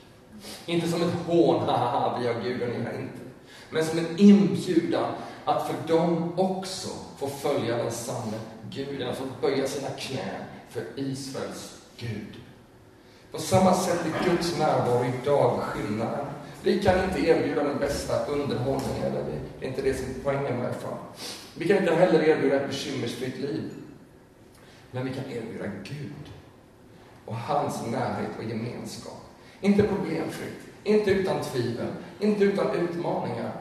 Inte 0.65 0.87
som 0.87 1.01
ett 1.01 1.13
hån, 1.27 1.69
haha, 1.69 2.19
vi 2.19 2.27
har 2.27 2.41
Gud 2.41 2.61
och 2.61 2.69
ni 2.69 2.85
har 2.85 2.93
inte. 2.93 3.26
Men 3.69 3.85
som 3.85 3.99
en 3.99 4.17
inbjudan 4.17 5.13
att 5.45 5.67
för 5.67 5.93
dem 5.93 6.33
också 6.39 6.89
få 7.17 7.27
följa 7.27 7.77
den 7.77 7.91
sanne 7.91 8.39
Guden, 8.69 9.09
att 9.09 9.17
få 9.17 9.23
böja 9.41 9.67
sina 9.67 9.89
knän 9.89 10.43
för 10.69 10.83
Israels 10.95 11.81
Gud. 11.97 12.35
På 13.31 13.37
samma 13.37 13.73
sätt 13.73 13.99
är 14.05 14.29
Guds 14.29 14.59
närvaro 14.59 15.05
idag 15.05 15.61
skillnaden. 15.61 16.25
Vi 16.63 16.79
kan 16.79 17.03
inte 17.03 17.19
erbjuda 17.19 17.63
den 17.63 17.77
bästa 17.77 18.25
underhållningen, 18.25 19.13
det 19.59 19.65
är 19.65 19.69
inte 19.69 19.81
det 19.81 19.93
som 19.93 20.05
är 20.05 20.23
poängen 20.23 20.59
med 20.59 20.71
ifrån. 20.71 20.97
Vi 21.55 21.67
kan 21.67 21.77
inte 21.77 21.95
heller 21.95 22.23
erbjuda 22.23 22.55
ett 22.55 22.69
bekymmersfritt 22.69 23.37
liv. 23.37 23.71
Men 24.91 25.05
vi 25.05 25.13
kan 25.13 25.25
erbjuda 25.25 25.65
Gud 25.83 26.31
och 27.25 27.35
hans 27.35 27.85
närhet 27.85 28.31
och 28.37 28.43
gemenskap. 28.43 29.21
Inte 29.61 29.83
problemfritt, 29.83 30.66
inte 30.87 31.11
utan 31.11 31.41
tvivel, 31.41 31.87
inte 32.19 32.43
utan 32.43 32.75
utmaningar, 32.75 33.51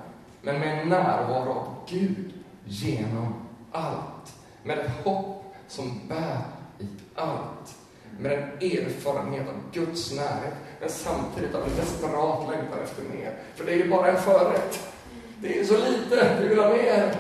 men 0.43 0.61
med 0.61 0.83
en 0.83 0.89
närvaro 0.89 1.51
av 1.51 1.75
Gud 1.89 2.33
genom 2.65 3.35
allt. 3.73 4.35
Med 4.63 4.79
ett 4.79 4.91
hopp 5.05 5.55
som 5.69 6.01
bär 6.09 6.39
i 6.79 6.87
allt. 7.15 7.79
Med 8.19 8.33
en 8.33 8.71
erfarenhet 8.71 9.49
av 9.49 9.55
Guds 9.73 10.13
närhet, 10.13 10.55
men 10.81 10.89
samtidigt 10.89 11.55
av 11.55 11.63
en 11.63 11.77
desperat 11.77 12.51
längtan 12.51 12.79
efter 12.85 13.03
mer. 13.03 13.39
För 13.55 13.65
det 13.65 13.73
är 13.73 13.77
ju 13.77 13.91
bara 13.91 14.09
en 14.09 14.17
förrätt. 14.17 14.93
Det 15.41 15.61
är 15.61 15.65
så 15.65 15.77
lite, 15.77 16.39
vi 16.41 16.49
vill 16.49 16.59
ha 16.59 16.71
mer. 16.71 17.17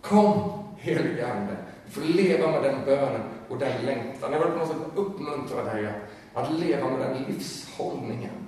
Kom, 0.00 0.52
helige 0.78 1.32
Ande. 1.32 1.56
Vi 1.84 1.90
får 1.90 2.00
leva 2.00 2.50
med 2.50 2.62
den 2.62 2.84
bönen 2.84 3.20
och 3.48 3.58
den 3.58 3.84
längtan. 3.84 4.32
Jag 4.32 4.40
vill 4.40 4.50
på 4.50 4.58
något 4.58 4.68
sätt 4.68 4.76
uppmuntra 4.94 5.64
dig 5.64 5.86
att, 5.86 6.44
att 6.44 6.52
leva 6.52 6.88
med 6.88 7.00
den 7.00 7.22
livshållningen. 7.22 8.39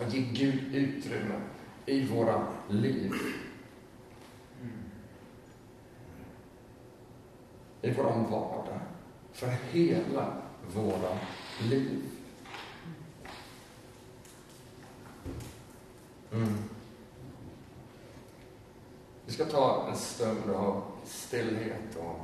Att 0.00 0.14
ge 0.14 0.20
Gud 0.20 0.74
utrymme 0.74 1.40
i 1.86 2.06
våra 2.06 2.46
liv. 2.68 3.12
I 7.82 7.90
vår 7.90 8.04
vardag. 8.04 8.80
För 9.32 9.46
hela 9.70 10.36
våra 10.74 11.18
liv. 11.62 12.02
Mm. 16.32 16.54
Vi 19.26 19.32
ska 19.32 19.44
ta 19.44 19.86
en 19.90 19.96
stund 19.96 20.50
av 20.50 20.82
stillhet 21.04 21.96
och 21.96 22.20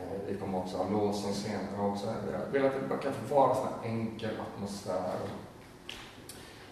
eh, 0.00 0.20
vi 0.28 0.36
kommer 0.36 0.58
också 0.58 0.76
ha 0.76 0.90
lovsång 0.90 1.32
senare 1.32 1.80
också. 1.80 2.14
Jag 2.32 2.52
vill 2.52 2.64
att 2.64 2.72
det 2.72 2.88
bara 2.88 2.98
kan 2.98 3.12
få 3.12 3.34
vara 3.34 3.56
en 3.84 3.90
enkel 3.90 4.40
atmosfär. 4.40 5.18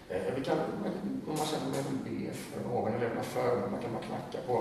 Eh, 0.09 0.33
vi 0.35 0.43
kan, 0.43 0.57
om 1.27 1.37
man 1.37 1.47
känner 1.47 1.67
att 1.67 1.73
man 1.75 1.99
vill 2.03 2.27
be 2.27 2.33
för 2.33 2.69
någon 2.69 2.93
eller 2.93 3.07
lämna 3.07 3.23
förbön, 3.23 3.81
kan 3.81 3.93
man 3.93 4.01
knacka 4.07 4.37
på 4.47 4.53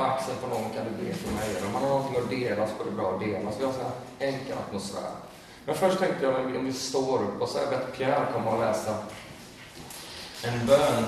axeln 0.00 0.38
på 0.42 0.46
någon, 0.46 0.70
kan 0.70 0.84
du 0.84 1.04
be 1.04 1.14
för 1.14 1.32
mig? 1.34 1.56
Eller 1.56 1.66
om 1.66 1.72
man 1.72 1.82
har 1.82 1.88
någonting 1.88 2.22
att 2.22 2.30
dela 2.30 2.66
så 2.68 2.74
går 2.78 2.84
det 2.84 2.96
bra 2.96 3.14
att 3.14 3.20
dela. 3.20 3.52
Så 3.52 3.58
vi 3.58 3.64
har 3.64 3.72
en 4.18 4.34
enkel 4.34 4.58
atmosfär. 4.58 5.10
Men 5.64 5.74
först 5.74 5.98
tänkte 5.98 6.24
jag 6.24 6.34
om 6.56 6.64
vi 6.64 6.72
står 6.72 7.22
upp 7.22 7.40
och 7.40 7.48
så 7.48 7.58
har 7.58 7.64
jag 7.64 7.70
bett 7.70 7.96
Pierre 7.96 8.26
komma 8.32 8.50
och 8.50 8.60
läsa 8.60 8.94
en 10.44 10.66
bön 10.66 11.04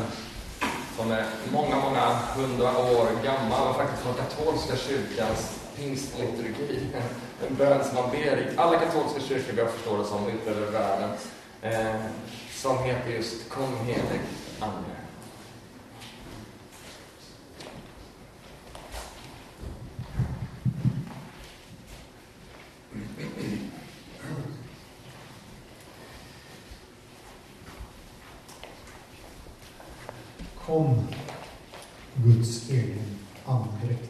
som 0.96 1.11
är 1.11 1.26
många, 1.52 1.76
många 1.76 2.05
hundra 2.37 2.78
år 2.78 3.07
gammal 3.24 3.68
och 3.68 3.76
faktiskt 3.76 4.02
från 4.02 4.14
katolska 4.14 4.76
kyrkans 4.76 5.61
pingstliturgi. 5.76 6.87
En 7.48 7.55
bön 7.55 7.85
som 7.85 7.94
man 7.94 8.11
ber 8.11 8.37
i 8.37 8.57
alla 8.57 8.78
katolska 8.78 9.20
kyrkor, 9.20 9.59
jag 9.59 9.70
förstår 9.70 9.98
det 9.98 10.05
som, 10.05 10.28
ute 10.28 10.50
över 10.50 10.70
världen, 10.70 11.11
eh, 11.62 12.00
som 12.62 12.79
heter 12.79 13.11
just 13.11 13.48
Kom 13.48 13.77
helig 13.87 14.20
Ande. 14.61 14.96
Kom, 30.66 31.09
Guds 32.25 32.70
egen 32.70 33.18
andedräkt. 33.44 34.02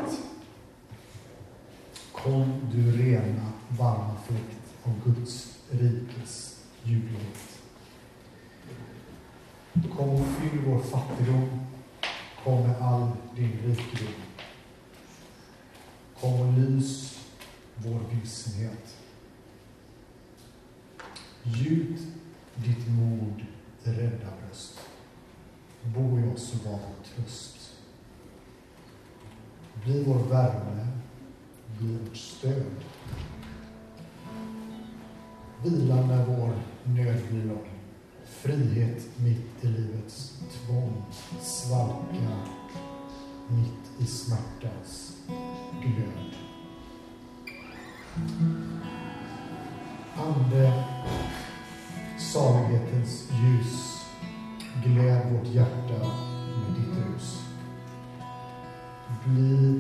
i 44.03 44.07
smärtans 44.07 45.17
glöd. 45.83 46.35
Ande, 50.17 50.85
salighetens 52.19 53.29
ljus, 53.31 54.05
gläd 54.85 55.33
vårt 55.33 55.55
hjärta 55.55 55.99
med 56.59 56.75
ditt 56.75 56.97
rus. 56.97 57.41
Bli 59.25 59.72